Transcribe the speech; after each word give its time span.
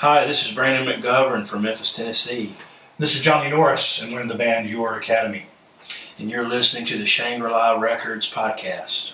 Hi, 0.00 0.24
this 0.26 0.46
is 0.46 0.54
Brandon 0.54 0.90
McGovern 0.90 1.46
from 1.46 1.60
Memphis, 1.60 1.94
Tennessee, 1.94 2.54
This 2.96 3.14
is 3.14 3.20
Johnny 3.20 3.50
Norris, 3.50 4.00
and 4.00 4.10
we're 4.10 4.22
in 4.22 4.28
the 4.28 4.34
band 4.34 4.66
Your 4.66 4.96
Academy. 4.96 5.44
and 6.18 6.30
you're 6.30 6.48
listening 6.48 6.86
to 6.86 6.96
the 6.96 7.04
Shangri 7.04 7.50
La 7.50 7.72
Records 7.78 8.30
podcast. 8.30 9.12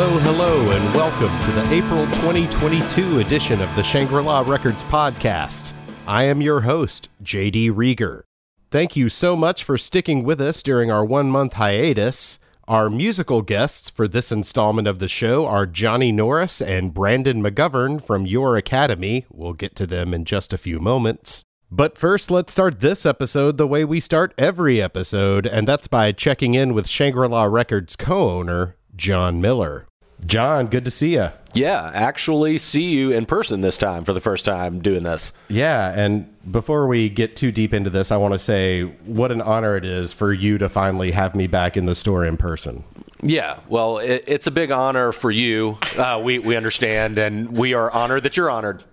Hello, 0.00 0.16
hello, 0.20 0.70
and 0.70 0.94
welcome 0.94 1.44
to 1.44 1.50
the 1.50 1.74
April 1.74 2.06
2022 2.22 3.18
edition 3.18 3.60
of 3.60 3.74
the 3.74 3.82
Shangri 3.82 4.22
La 4.22 4.42
Records 4.46 4.84
podcast. 4.84 5.72
I 6.06 6.22
am 6.22 6.40
your 6.40 6.60
host, 6.60 7.08
JD 7.24 7.72
Reager. 7.74 8.24
Thank 8.70 8.94
you 8.94 9.08
so 9.08 9.34
much 9.34 9.64
for 9.64 9.76
sticking 9.76 10.22
with 10.22 10.40
us 10.40 10.62
during 10.62 10.92
our 10.92 11.04
one 11.04 11.32
month 11.32 11.54
hiatus. 11.54 12.38
Our 12.68 12.88
musical 12.88 13.42
guests 13.42 13.90
for 13.90 14.06
this 14.06 14.30
installment 14.30 14.86
of 14.86 15.00
the 15.00 15.08
show 15.08 15.46
are 15.46 15.66
Johnny 15.66 16.12
Norris 16.12 16.62
and 16.62 16.94
Brandon 16.94 17.42
McGovern 17.42 18.00
from 18.00 18.24
Your 18.24 18.56
Academy. 18.56 19.26
We'll 19.32 19.52
get 19.52 19.74
to 19.74 19.86
them 19.86 20.14
in 20.14 20.24
just 20.24 20.52
a 20.52 20.58
few 20.58 20.78
moments. 20.78 21.42
But 21.72 21.98
first, 21.98 22.30
let's 22.30 22.52
start 22.52 22.78
this 22.78 23.04
episode 23.04 23.58
the 23.58 23.66
way 23.66 23.84
we 23.84 23.98
start 23.98 24.32
every 24.38 24.80
episode, 24.80 25.44
and 25.44 25.66
that's 25.66 25.88
by 25.88 26.12
checking 26.12 26.54
in 26.54 26.72
with 26.72 26.86
Shangri 26.86 27.26
La 27.26 27.46
Records 27.46 27.96
co 27.96 28.30
owner, 28.30 28.76
John 28.94 29.40
Miller. 29.40 29.87
John, 30.26 30.66
good 30.66 30.84
to 30.84 30.90
see 30.90 31.14
you. 31.14 31.30
Yeah, 31.54 31.90
actually 31.94 32.58
see 32.58 32.90
you 32.90 33.10
in 33.10 33.24
person 33.26 33.60
this 33.60 33.78
time 33.78 34.04
for 34.04 34.12
the 34.12 34.20
first 34.20 34.44
time 34.44 34.80
doing 34.80 35.02
this. 35.02 35.32
Yeah, 35.48 35.92
and 35.98 36.28
before 36.50 36.86
we 36.86 37.08
get 37.08 37.36
too 37.36 37.52
deep 37.52 37.72
into 37.72 37.90
this, 37.90 38.12
I 38.12 38.16
want 38.16 38.34
to 38.34 38.38
say 38.38 38.82
what 38.82 39.32
an 39.32 39.40
honor 39.40 39.76
it 39.76 39.84
is 39.84 40.12
for 40.12 40.32
you 40.32 40.58
to 40.58 40.68
finally 40.68 41.12
have 41.12 41.34
me 41.34 41.46
back 41.46 41.76
in 41.76 41.86
the 41.86 41.94
store 41.94 42.24
in 42.24 42.36
person. 42.36 42.84
Yeah, 43.22 43.58
well, 43.68 43.98
it, 43.98 44.24
it's 44.26 44.46
a 44.46 44.50
big 44.50 44.70
honor 44.70 45.12
for 45.12 45.30
you. 45.30 45.78
Uh, 45.96 46.20
we, 46.22 46.38
we 46.38 46.56
understand, 46.56 47.18
and 47.18 47.56
we 47.56 47.74
are 47.74 47.90
honored 47.90 48.22
that 48.24 48.36
you're 48.36 48.50
honored. 48.50 48.84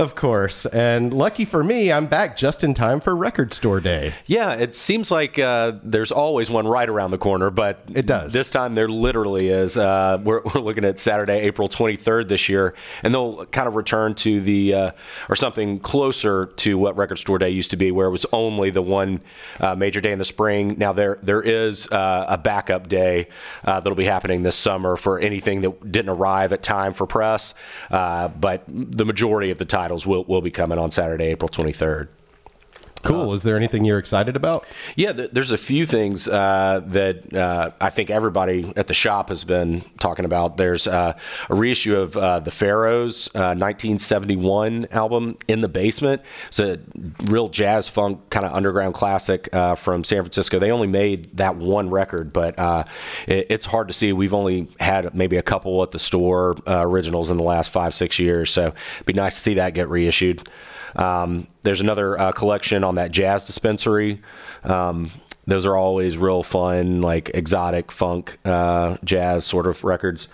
Of 0.00 0.14
course, 0.14 0.64
and 0.64 1.12
lucky 1.12 1.44
for 1.44 1.62
me, 1.62 1.92
I'm 1.92 2.06
back 2.06 2.34
just 2.34 2.64
in 2.64 2.72
time 2.72 3.00
for 3.00 3.14
Record 3.14 3.52
Store 3.52 3.80
Day. 3.80 4.14
Yeah, 4.26 4.52
it 4.54 4.74
seems 4.74 5.10
like 5.10 5.38
uh, 5.38 5.72
there's 5.82 6.10
always 6.10 6.48
one 6.48 6.66
right 6.66 6.88
around 6.88 7.10
the 7.10 7.18
corner, 7.18 7.50
but 7.50 7.82
It 7.92 8.06
does. 8.06 8.32
This 8.32 8.48
time 8.48 8.74
there 8.74 8.88
literally 8.88 9.50
is. 9.50 9.76
Uh, 9.76 10.18
we're, 10.24 10.40
we're 10.54 10.62
looking 10.62 10.86
at 10.86 10.98
Saturday, 10.98 11.40
April 11.40 11.68
23rd 11.68 12.28
this 12.28 12.48
year, 12.48 12.74
and 13.02 13.12
they'll 13.12 13.44
kind 13.44 13.68
of 13.68 13.74
return 13.74 14.14
to 14.14 14.40
the 14.40 14.72
uh, 14.72 14.90
or 15.28 15.36
something 15.36 15.78
closer 15.78 16.46
to 16.46 16.78
what 16.78 16.96
Record 16.96 17.18
Store 17.18 17.36
Day 17.38 17.50
used 17.50 17.70
to 17.72 17.76
be, 17.76 17.90
where 17.90 18.06
it 18.06 18.10
was 18.10 18.24
only 18.32 18.70
the 18.70 18.80
one 18.80 19.20
uh, 19.60 19.74
major 19.74 20.00
day 20.00 20.12
in 20.12 20.18
the 20.18 20.24
spring. 20.24 20.76
Now 20.78 20.94
there 20.94 21.18
there 21.22 21.42
is 21.42 21.86
uh, 21.88 22.24
a 22.26 22.38
backup 22.38 22.88
day 22.88 23.28
uh, 23.64 23.80
that'll 23.80 23.96
be 23.96 24.06
happening 24.06 24.44
this 24.44 24.56
summer 24.56 24.96
for 24.96 25.18
anything 25.18 25.60
that 25.60 25.92
didn't 25.92 26.08
arrive 26.08 26.54
at 26.54 26.62
time 26.62 26.94
for 26.94 27.06
press, 27.06 27.52
uh, 27.90 28.28
but 28.28 28.64
the 28.66 29.04
majority 29.04 29.50
of 29.50 29.58
the 29.58 29.66
titles 29.90 30.06
will, 30.06 30.24
will 30.24 30.40
be 30.40 30.52
coming 30.52 30.78
on 30.78 30.90
Saturday, 30.92 31.26
April 31.26 31.48
23rd. 31.48 32.08
Cool. 33.02 33.32
Is 33.32 33.42
there 33.42 33.56
anything 33.56 33.84
you're 33.84 33.98
excited 33.98 34.36
about? 34.36 34.66
Yeah, 34.94 35.12
th- 35.12 35.30
there's 35.32 35.50
a 35.50 35.58
few 35.58 35.86
things 35.86 36.28
uh, 36.28 36.82
that 36.86 37.34
uh, 37.34 37.70
I 37.80 37.88
think 37.88 38.10
everybody 38.10 38.72
at 38.76 38.88
the 38.88 38.94
shop 38.94 39.30
has 39.30 39.42
been 39.42 39.80
talking 39.98 40.26
about. 40.26 40.58
There's 40.58 40.86
uh, 40.86 41.14
a 41.48 41.54
reissue 41.54 41.96
of 41.96 42.16
uh, 42.16 42.40
the 42.40 42.50
Pharaohs 42.50 43.28
uh, 43.28 43.56
1971 43.56 44.88
album, 44.90 45.38
In 45.48 45.62
the 45.62 45.68
Basement. 45.68 46.20
It's 46.48 46.60
a 46.60 46.78
real 47.24 47.48
jazz 47.48 47.88
funk 47.88 48.28
kind 48.28 48.44
of 48.44 48.52
underground 48.52 48.94
classic 48.94 49.48
uh, 49.54 49.76
from 49.76 50.04
San 50.04 50.22
Francisco. 50.22 50.58
They 50.58 50.70
only 50.70 50.88
made 50.88 51.36
that 51.38 51.56
one 51.56 51.88
record, 51.88 52.32
but 52.34 52.58
uh, 52.58 52.84
it, 53.26 53.46
it's 53.48 53.64
hard 53.64 53.88
to 53.88 53.94
see. 53.94 54.12
We've 54.12 54.34
only 54.34 54.68
had 54.78 55.14
maybe 55.14 55.36
a 55.36 55.42
couple 55.42 55.82
at 55.82 55.92
the 55.92 55.98
store 55.98 56.56
uh, 56.66 56.82
originals 56.84 57.30
in 57.30 57.38
the 57.38 57.44
last 57.44 57.70
five, 57.70 57.94
six 57.94 58.18
years, 58.18 58.50
so 58.50 58.74
it'd 58.96 59.06
be 59.06 59.14
nice 59.14 59.36
to 59.36 59.40
see 59.40 59.54
that 59.54 59.72
get 59.72 59.88
reissued. 59.88 60.46
Um, 60.96 61.46
there's 61.62 61.80
another 61.80 62.18
uh, 62.18 62.32
collection 62.32 62.84
on 62.84 62.96
that 62.96 63.10
jazz 63.10 63.44
dispensary. 63.44 64.22
Um, 64.64 65.10
those 65.46 65.66
are 65.66 65.76
always 65.76 66.16
real 66.16 66.42
fun, 66.42 67.02
like 67.02 67.30
exotic 67.34 67.90
funk, 67.90 68.38
uh, 68.44 68.96
jazz 69.04 69.44
sort 69.44 69.66
of 69.66 69.82
records. 69.84 70.28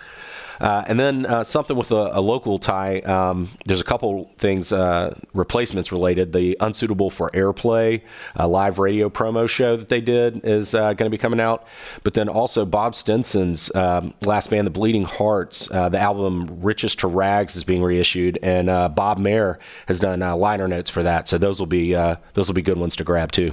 Uh, 0.61 0.85
and 0.87 0.99
then 0.99 1.27
uh, 1.27 1.45
something 1.45 1.77
with 1.77 1.91
a, 1.91 2.11
a 2.13 2.21
local 2.21 2.59
tie. 2.59 3.01
Um, 3.01 3.49
there's 3.65 3.81
a 3.81 3.85
couple 3.85 4.31
things, 4.39 4.73
uh, 4.73 5.19
replacements 5.35 5.93
related. 5.93 6.33
The 6.33 6.57
Unsuitable 6.61 7.11
for 7.11 7.31
Airplay 7.31 8.03
live 8.39 8.79
radio 8.79 9.09
promo 9.09 9.49
show 9.49 9.77
that 9.77 9.89
they 9.89 10.01
did 10.01 10.45
is 10.45 10.75
uh, 10.75 10.93
going 10.95 11.11
to 11.11 11.11
be 11.11 11.19
coming 11.19 11.41
out. 11.41 11.67
But 12.03 12.15
then 12.15 12.29
also 12.29 12.65
Bob 12.65 12.95
Stinson's 12.95 13.75
um, 13.75 14.15
last 14.25 14.51
band, 14.51 14.67
The 14.67 14.71
Bleeding 14.71 15.05
Hearts, 15.05 15.71
uh, 15.71 15.89
the 15.89 16.01
album 16.01 16.61
Riches 16.63 16.95
to 16.97 17.09
Rags 17.09 17.57
is 17.57 17.65
being 17.65 17.83
reissued, 17.83 18.39
and 18.43 18.71
uh, 18.71 18.89
Bob 18.89 19.19
Mehr 19.19 19.59
has 19.87 20.01
done 20.01 20.21
liner 20.21 20.69
notes 20.69 20.91
for 20.91 21.03
that. 21.03 21.29
So 21.29 21.39
those 21.39 21.59
will 21.59 21.67
be 21.67 21.93
those 21.93 22.49
will 22.49 22.55
be 22.55 22.63
good 22.63 22.79
ones 22.79 22.97
to 22.97 23.05
grab 23.05 23.33
too. 23.33 23.53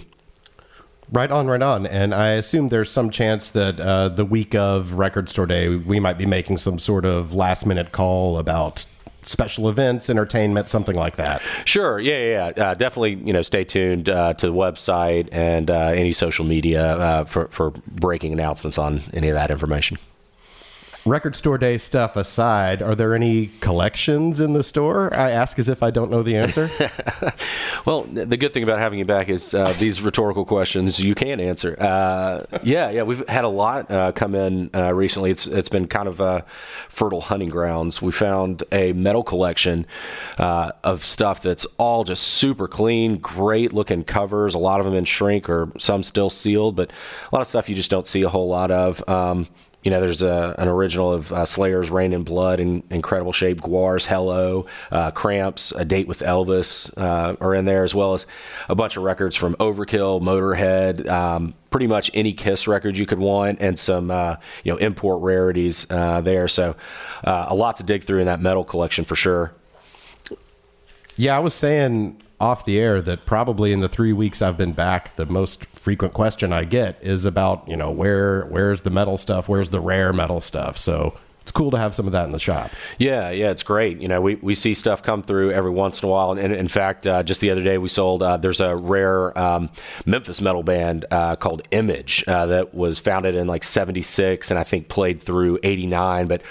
Right 1.12 1.32
on, 1.32 1.48
right 1.48 1.62
on. 1.62 1.86
And 1.86 2.14
I 2.14 2.30
assume 2.32 2.70
there's 2.70 2.90
some 2.90 3.10
chance 3.10 3.50
that 3.52 3.80
uh, 3.80 4.10
the 4.10 4.26
week 4.26 4.56
of 4.56 4.94
Record 4.94 5.30
Store 5.30 5.46
Day, 5.46 5.76
we 5.76 6.00
might 6.00 6.18
be 6.18 6.26
making 6.26 6.58
some 6.58 6.80
sort 6.80 7.06
of 7.06 7.34
last 7.34 7.66
minute 7.66 7.92
call 7.92 8.38
about 8.38 8.86
special 9.22 9.70
events, 9.70 10.10
entertainment, 10.10 10.70
something 10.70 10.96
like 10.96 11.16
that. 11.18 11.42
Sure. 11.66 12.00
Yeah, 12.00 12.18
yeah, 12.18 12.52
yeah. 12.56 12.64
Uh, 12.64 12.74
definitely. 12.74 13.16
You 13.16 13.34
know, 13.34 13.42
stay 13.42 13.64
tuned 13.64 14.10
uh, 14.10 14.34
to 14.34 14.48
the 14.48 14.54
website 14.54 15.30
and 15.32 15.70
uh, 15.70 15.88
any 15.88 16.14
social 16.14 16.46
media 16.46 16.96
uh, 16.98 17.24
for 17.26 17.48
for 17.50 17.72
breaking 17.88 18.34
announcements 18.34 18.78
on 18.78 19.02
any 19.14 19.30
of 19.30 19.36
that 19.36 19.52
information. 19.52 19.98
Record 21.06 21.36
Store 21.36 21.58
Day 21.58 21.78
stuff 21.78 22.16
aside, 22.16 22.82
are 22.82 22.96
there 22.96 23.14
any 23.14 23.48
collections 23.60 24.40
in 24.40 24.54
the 24.54 24.64
store? 24.64 25.14
I 25.14 25.32
ask 25.32 25.60
as 25.60 25.68
if 25.68 25.84
I 25.84 25.92
don't 25.92 26.10
know 26.10 26.24
the 26.24 26.38
answer. 26.38 26.70
Well, 27.86 28.04
the 28.04 28.38
good 28.38 28.54
thing 28.54 28.64
about 28.64 28.80
having 28.80 29.00
you 29.00 29.04
back 29.04 29.28
is 29.28 29.54
uh, 29.54 29.74
these 29.78 30.02
rhetorical 30.02 30.46
questions 30.46 31.02
you 31.02 31.16
can 31.16 31.42
answer. 31.42 31.76
Uh, 31.78 32.46
yeah, 32.64 32.90
yeah, 32.90 33.04
we've 33.04 33.28
had 33.28 33.44
a 33.44 33.50
lot 33.50 33.92
uh, 33.92 34.14
come 34.14 34.36
in 34.36 34.70
uh, 34.74 34.94
recently. 34.94 35.32
It's 35.32 35.48
it's 35.48 35.68
been 35.68 35.88
kind 35.88 36.08
of 36.08 36.22
uh, 36.22 36.42
fertile 36.88 37.20
hunting 37.20 37.50
grounds. 37.50 38.02
We 38.02 38.14
found 38.14 38.64
a 38.72 38.94
metal 38.94 39.22
collection 39.22 39.86
uh, 40.38 40.72
of 40.86 41.04
stuff 41.04 41.42
that's 41.42 41.66
all 41.78 42.06
just 42.06 42.24
super 42.24 42.70
clean, 42.70 43.18
great 43.18 43.74
looking 43.74 44.06
covers. 44.06 44.54
A 44.56 44.60
lot 44.60 44.80
of 44.80 44.86
them 44.86 44.96
in 44.96 45.04
shrink 45.04 45.50
or 45.50 45.70
some 45.78 46.04
still 46.04 46.30
sealed, 46.30 46.78
but 46.78 46.90
a 46.90 47.36
lot 47.36 47.42
of 47.42 47.50
stuff 47.50 47.68
you 47.68 47.76
just 47.76 47.92
don't 47.92 48.08
see 48.08 48.22
a 48.22 48.30
whole 48.30 48.48
lot 48.48 48.72
of. 48.72 49.08
Um, 49.10 49.48
you 49.84 49.92
know, 49.92 50.00
there's 50.00 50.22
a, 50.22 50.56
an 50.58 50.70
original 50.70 51.12
of 51.12 51.32
uh, 51.32 51.46
Slayer's 51.46 51.90
Reign 51.92 52.14
in 52.14 52.24
Blood 52.24 52.60
in 52.62 52.84
incredible 52.90 53.34
shape. 53.34 53.60
GWAR's 53.60 54.06
Hell-O, 54.06 54.66
uh, 54.92 55.12
Cramps, 55.12 55.74
A 55.74 55.84
Date 55.84 56.08
with 56.08 56.20
Elvis 56.20 56.92
uh, 56.98 57.36
are 57.42 57.54
in 57.54 57.66
there, 57.66 57.84
as 57.84 57.94
well 57.94 58.14
as 58.14 58.26
a 58.70 58.76
bunch 58.76 58.96
of 58.96 59.04
records 59.04 59.36
from 59.36 59.56
Overkill, 59.56 60.22
Motorhead, 60.22 61.10
um, 61.10 61.54
pretty 61.70 61.88
much 61.88 62.10
any 62.14 62.32
Kiss 62.32 62.66
record 62.66 62.98
you 62.98 63.06
could 63.06 63.20
want, 63.20 63.60
and 63.60 63.78
some, 63.78 64.10
uh, 64.10 64.38
you 64.64 64.72
know, 64.72 64.78
import 64.78 65.22
rarities 65.22 65.86
uh, 65.90 66.22
there. 66.22 66.48
So 66.48 66.76
uh, 67.26 67.48
a 67.50 67.56
lot 67.56 67.78
to 67.78 67.84
dig 67.84 68.04
through 68.04 68.20
in 68.20 68.28
that 68.28 68.40
metal 68.40 68.64
collection 68.64 69.04
for 69.04 69.16
sure. 69.16 69.54
yeah, 71.18 71.36
I 71.36 71.40
was 71.40 71.54
saying 71.54 72.22
off 72.44 72.66
the 72.66 72.78
air 72.78 73.02
that 73.02 73.26
probably 73.26 73.72
in 73.72 73.80
the 73.80 73.88
three 73.88 74.12
weeks 74.12 74.42
I've 74.42 74.58
been 74.58 74.74
back, 74.74 75.16
the 75.16 75.26
most 75.26 75.66
frequent 75.68 76.14
question 76.14 76.52
I 76.52 76.66
get 76.66 76.98
is 77.02 77.24
about, 77.24 77.66
you 77.70 77.78
know, 77.78 77.90
where 77.90 78.44
where's 78.48 78.82
the 78.82 78.90
metal 78.90 79.18
stuff? 79.18 79.48
Where's 79.48 79.70
the 79.70 79.80
rare 79.80 80.12
metal 80.12 80.42
stuff? 80.42 80.78
So 80.78 81.18
it's 81.44 81.52
cool 81.52 81.72
to 81.72 81.78
have 81.78 81.94
some 81.94 82.06
of 82.06 82.14
that 82.14 82.24
in 82.24 82.32
the 82.32 82.40
shop. 82.40 82.72
Yeah, 82.98 83.30
yeah, 83.30 83.52
it's 83.52 83.64
great. 83.64 84.00
You 84.00 84.08
know, 84.08 84.22
we, 84.22 84.36
we 84.36 84.56
see 84.56 84.74
stuff 84.74 85.04
come 85.04 85.22
through 85.22 85.52
every 85.52 85.72
once 85.72 86.02
in 86.02 86.08
a 86.08 86.12
while. 86.12 86.32
And, 86.32 86.40
and 86.40 86.54
in 86.54 86.70
fact, 86.70 87.06
uh, 87.06 87.22
just 87.22 87.42
the 87.42 87.52
other 87.52 87.62
day 87.62 87.78
we 87.78 87.90
sold, 87.90 88.24
uh, 88.24 88.38
there's 88.38 88.62
a 88.62 88.74
rare 88.74 89.38
um, 89.38 89.70
Memphis 90.06 90.40
metal 90.40 90.64
band 90.64 91.04
uh, 91.12 91.36
called 91.36 91.68
Image 91.72 92.24
uh, 92.30 92.46
that 92.46 92.74
was 92.74 92.98
founded 92.98 93.36
in 93.36 93.46
like 93.46 93.66
76 93.66 94.52
and 94.52 94.58
I 94.58 94.64
think 94.64 94.88
played 94.88 95.22
through 95.22 95.60
89, 95.64 96.28
but 96.28 96.44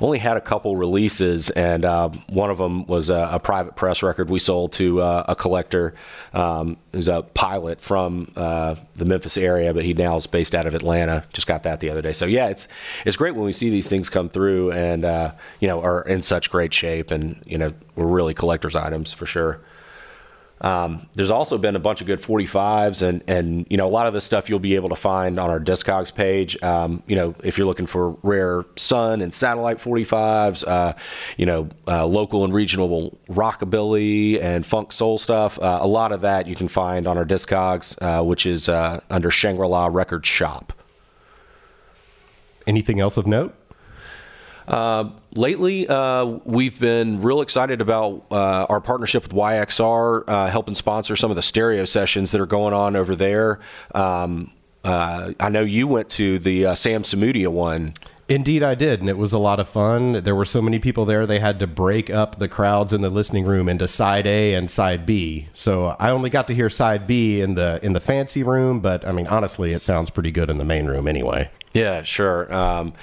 only 0.00 0.18
had 0.18 0.36
a 0.36 0.40
couple 0.40 0.76
releases. 0.76 1.50
And 1.50 1.84
uh, 1.84 2.08
one 2.28 2.50
of 2.50 2.58
them 2.58 2.86
was 2.86 3.08
a, 3.08 3.28
a 3.30 3.38
private 3.38 3.76
press 3.76 4.02
record 4.02 4.30
we 4.30 4.40
sold 4.40 4.72
to 4.72 5.00
uh, 5.00 5.26
a 5.28 5.36
collector 5.36 5.94
um, 6.32 6.76
who's 6.92 7.06
a 7.06 7.22
pilot 7.22 7.80
from 7.80 8.32
the 8.34 9.04
Memphis 9.04 9.36
area, 9.36 9.72
but 9.72 9.84
he 9.84 9.94
now 9.94 10.16
is 10.16 10.26
based 10.26 10.56
out 10.56 10.66
of 10.66 10.74
Atlanta. 10.74 11.24
Just 11.32 11.46
got 11.46 11.62
that 11.62 11.78
the 11.78 11.88
other 11.88 12.02
day. 12.02 12.12
So 12.12 12.26
yeah, 12.26 12.48
it's 12.48 12.66
it's 13.06 13.16
great 13.16 13.34
when 13.34 13.44
we 13.44 13.52
see 13.52 13.70
these 13.70 13.86
things 13.86 14.08
come 14.08 14.28
through 14.28 14.39
and 14.48 15.04
uh, 15.04 15.32
you 15.60 15.68
know 15.68 15.80
are 15.82 16.02
in 16.02 16.22
such 16.22 16.50
great 16.50 16.72
shape, 16.72 17.10
and 17.10 17.42
you 17.46 17.58
know 17.58 17.72
we're 17.96 18.06
really 18.06 18.34
collectors 18.34 18.76
items 18.76 19.12
for 19.12 19.26
sure. 19.26 19.60
Um, 20.62 21.08
there's 21.14 21.30
also 21.30 21.56
been 21.56 21.74
a 21.74 21.78
bunch 21.78 22.02
of 22.02 22.06
good 22.06 22.20
45s, 22.20 23.06
and 23.06 23.24
and 23.26 23.66
you 23.70 23.76
know 23.76 23.86
a 23.86 23.88
lot 23.88 24.06
of 24.06 24.12
this 24.12 24.24
stuff 24.24 24.50
you'll 24.50 24.58
be 24.58 24.74
able 24.74 24.90
to 24.90 24.96
find 24.96 25.40
on 25.40 25.48
our 25.48 25.60
Discogs 25.60 26.14
page. 26.14 26.62
Um, 26.62 27.02
you 27.06 27.16
know 27.16 27.34
if 27.42 27.56
you're 27.56 27.66
looking 27.66 27.86
for 27.86 28.10
rare 28.22 28.64
Sun 28.76 29.22
and 29.22 29.32
satellite 29.32 29.78
45s, 29.78 30.66
uh, 30.68 30.92
you 31.38 31.46
know 31.46 31.68
uh, 31.88 32.04
local 32.06 32.44
and 32.44 32.52
regional 32.52 33.18
rockabilly 33.28 34.42
and 34.42 34.66
funk 34.66 34.92
soul 34.92 35.18
stuff. 35.18 35.58
Uh, 35.58 35.78
a 35.80 35.86
lot 35.86 36.12
of 36.12 36.20
that 36.20 36.46
you 36.46 36.54
can 36.54 36.68
find 36.68 37.06
on 37.06 37.16
our 37.16 37.24
Discogs, 37.24 37.96
uh, 38.02 38.22
which 38.22 38.44
is 38.44 38.68
uh, 38.68 39.00
under 39.08 39.30
Shangri 39.30 39.66
La 39.66 39.86
Record 39.86 40.26
Shop. 40.26 40.74
Anything 42.66 43.00
else 43.00 43.16
of 43.16 43.26
note? 43.26 43.54
Lately, 45.36 45.86
uh, 45.86 46.24
we've 46.44 46.80
been 46.80 47.22
real 47.22 47.40
excited 47.40 47.80
about 47.80 48.24
uh, 48.32 48.66
our 48.68 48.80
partnership 48.80 49.22
with 49.22 49.32
YXR, 49.32 50.24
uh, 50.26 50.46
helping 50.48 50.74
sponsor 50.74 51.14
some 51.14 51.30
of 51.30 51.36
the 51.36 51.42
stereo 51.42 51.84
sessions 51.84 52.32
that 52.32 52.40
are 52.40 52.46
going 52.46 52.74
on 52.74 52.96
over 52.96 53.14
there. 53.14 53.60
Um, 53.94 54.52
uh, 54.82 55.32
I 55.38 55.50
know 55.50 55.60
you 55.60 55.86
went 55.86 56.08
to 56.10 56.40
the 56.40 56.66
uh, 56.66 56.74
Sam 56.74 57.02
Samudio 57.02 57.48
one. 57.48 57.92
Indeed, 58.28 58.62
I 58.62 58.74
did, 58.74 59.00
and 59.00 59.08
it 59.08 59.18
was 59.18 59.32
a 59.32 59.38
lot 59.38 59.60
of 59.60 59.68
fun. 59.68 60.14
There 60.14 60.34
were 60.34 60.44
so 60.44 60.62
many 60.62 60.78
people 60.80 61.04
there; 61.04 61.26
they 61.26 61.38
had 61.38 61.60
to 61.60 61.66
break 61.68 62.10
up 62.10 62.38
the 62.38 62.48
crowds 62.48 62.92
in 62.92 63.00
the 63.00 63.10
listening 63.10 63.44
room 63.44 63.68
into 63.68 63.86
side 63.86 64.26
A 64.26 64.54
and 64.54 64.70
side 64.70 65.06
B. 65.06 65.48
So 65.52 65.96
I 65.98 66.10
only 66.10 66.30
got 66.30 66.48
to 66.48 66.54
hear 66.54 66.70
side 66.70 67.06
B 67.06 67.40
in 67.40 67.54
the 67.54 67.78
in 67.82 67.92
the 67.92 68.00
fancy 68.00 68.42
room, 68.42 68.80
but 68.80 69.06
I 69.06 69.12
mean, 69.12 69.26
honestly, 69.28 69.72
it 69.72 69.82
sounds 69.84 70.10
pretty 70.10 70.30
good 70.30 70.50
in 70.50 70.58
the 70.58 70.64
main 70.64 70.86
room 70.86 71.06
anyway. 71.06 71.50
Yeah, 71.72 72.02
sure. 72.02 72.52
Um, 72.52 72.94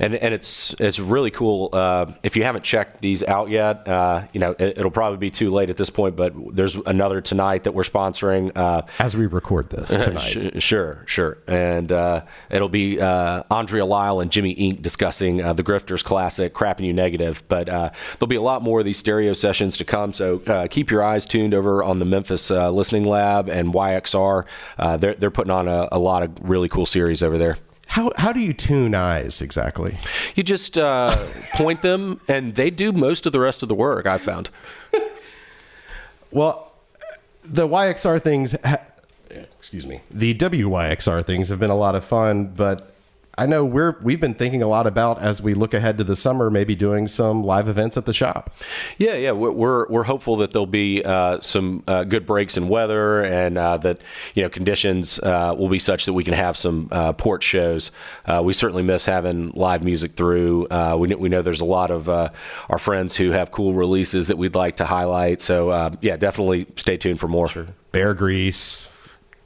and 0.00 0.14
and 0.16 0.34
it's 0.34 0.74
it's 0.80 0.98
really 0.98 1.30
cool. 1.30 1.68
Uh, 1.72 2.12
if 2.24 2.36
you 2.36 2.42
haven't 2.42 2.64
checked 2.64 3.00
these 3.00 3.22
out 3.22 3.50
yet, 3.50 3.86
uh, 3.86 4.24
you 4.32 4.40
know 4.40 4.56
it, 4.58 4.78
will 4.78 4.90
probably 4.90 5.18
be 5.18 5.30
too 5.30 5.50
late 5.50 5.70
at 5.70 5.76
this 5.76 5.90
point. 5.90 6.16
But 6.16 6.34
there's 6.54 6.74
another 6.74 7.20
tonight 7.20 7.64
that 7.64 7.72
we're 7.72 7.84
sponsoring. 7.84 8.50
Uh, 8.56 8.82
As 8.98 9.16
we 9.16 9.26
record 9.26 9.70
this 9.70 9.90
tonight, 10.04 10.60
sure, 10.60 11.04
sure. 11.06 11.38
And 11.46 11.92
uh, 11.92 12.22
it'll 12.50 12.68
be 12.68 13.00
uh, 13.00 13.44
Andria 13.44 13.86
Lisle 13.86 14.20
and 14.20 14.32
Jimmy 14.32 14.50
Ink 14.50 14.82
discussing 14.82 15.40
uh, 15.40 15.52
the 15.52 15.62
Grifters 15.62 16.02
classic, 16.02 16.52
Crapping 16.52 16.84
You 16.84 16.92
Negative. 16.92 17.40
But 17.46 17.68
uh, 17.68 17.90
there'll 18.18 18.26
be 18.26 18.36
a 18.36 18.42
lot 18.42 18.60
more 18.60 18.80
of 18.80 18.84
these 18.84 18.98
stereo 18.98 19.34
sessions 19.34 19.76
to 19.76 19.84
come. 19.84 20.12
So 20.12 20.42
uh, 20.48 20.66
keep 20.66 20.90
your 20.90 21.04
eyes 21.04 21.26
tuned 21.26 21.54
over 21.54 21.84
on 21.84 22.00
the 22.00 22.04
Memphis 22.04 22.50
uh, 22.50 22.72
Listening 22.72 23.04
Lab 23.04 23.48
and 23.48 23.72
YXR. 23.72 24.44
Uh, 24.78 24.96
they're, 24.96 25.14
they're 25.14 25.30
putting 25.30 25.52
on 25.52 25.68
a, 25.68 25.88
a 25.92 25.98
lot 26.00 26.24
of 26.24 26.32
really 26.40 26.68
cool 26.68 26.86
series 26.86 27.22
over 27.22 27.38
there. 27.38 27.58
How 27.86 28.12
how 28.16 28.32
do 28.32 28.40
you 28.40 28.52
tune 28.52 28.94
eyes 28.94 29.40
exactly? 29.40 29.96
You 30.34 30.42
just 30.42 30.76
uh, 30.76 31.16
point 31.54 31.82
them, 31.82 32.20
and 32.28 32.54
they 32.54 32.70
do 32.70 32.92
most 32.92 33.26
of 33.26 33.32
the 33.32 33.40
rest 33.40 33.62
of 33.62 33.68
the 33.68 33.74
work, 33.74 34.06
I've 34.06 34.22
found. 34.22 34.50
Well, 36.32 36.72
the 37.44 37.66
YXR 37.68 38.20
things, 38.20 38.54
ha- 38.64 38.80
excuse 39.58 39.86
me, 39.86 40.02
the 40.10 40.34
WYXR 40.34 41.24
things 41.24 41.48
have 41.48 41.58
been 41.60 41.70
a 41.70 41.76
lot 41.76 41.94
of 41.94 42.04
fun, 42.04 42.46
but 42.48 42.95
I 43.38 43.44
know 43.46 43.64
we're 43.64 43.96
we've 44.00 44.20
been 44.20 44.34
thinking 44.34 44.62
a 44.62 44.66
lot 44.66 44.86
about 44.86 45.20
as 45.20 45.42
we 45.42 45.52
look 45.52 45.74
ahead 45.74 45.98
to 45.98 46.04
the 46.04 46.16
summer, 46.16 46.50
maybe 46.50 46.74
doing 46.74 47.06
some 47.06 47.44
live 47.44 47.68
events 47.68 47.96
at 47.96 48.06
the 48.06 48.14
shop. 48.14 48.54
Yeah, 48.96 49.14
yeah, 49.14 49.32
we're 49.32 49.86
we're, 49.86 50.04
hopeful 50.04 50.36
that 50.36 50.52
there'll 50.52 50.66
be 50.66 51.02
uh, 51.04 51.40
some 51.40 51.82
uh, 51.86 52.04
good 52.04 52.24
breaks 52.24 52.56
in 52.56 52.68
weather, 52.68 53.22
and 53.24 53.58
uh, 53.58 53.76
that 53.78 54.00
you 54.34 54.42
know 54.42 54.48
conditions 54.48 55.18
uh, 55.18 55.54
will 55.58 55.68
be 55.68 55.78
such 55.78 56.06
that 56.06 56.14
we 56.14 56.24
can 56.24 56.32
have 56.32 56.56
some 56.56 56.88
uh, 56.90 57.12
port 57.12 57.42
shows. 57.42 57.90
Uh, 58.24 58.40
we 58.42 58.52
certainly 58.52 58.82
miss 58.82 59.04
having 59.04 59.50
live 59.50 59.82
music 59.82 60.12
through. 60.12 60.66
Uh, 60.68 60.96
we 60.98 61.14
we 61.14 61.28
know 61.28 61.42
there's 61.42 61.60
a 61.60 61.64
lot 61.64 61.90
of 61.90 62.08
uh, 62.08 62.30
our 62.70 62.78
friends 62.78 63.16
who 63.16 63.32
have 63.32 63.50
cool 63.50 63.74
releases 63.74 64.28
that 64.28 64.38
we'd 64.38 64.54
like 64.54 64.76
to 64.76 64.86
highlight. 64.86 65.42
So 65.42 65.70
uh, 65.70 65.90
yeah, 66.00 66.16
definitely 66.16 66.66
stay 66.76 66.96
tuned 66.96 67.20
for 67.20 67.28
more. 67.28 67.46
Bear 67.92 68.12
Grease, 68.12 68.88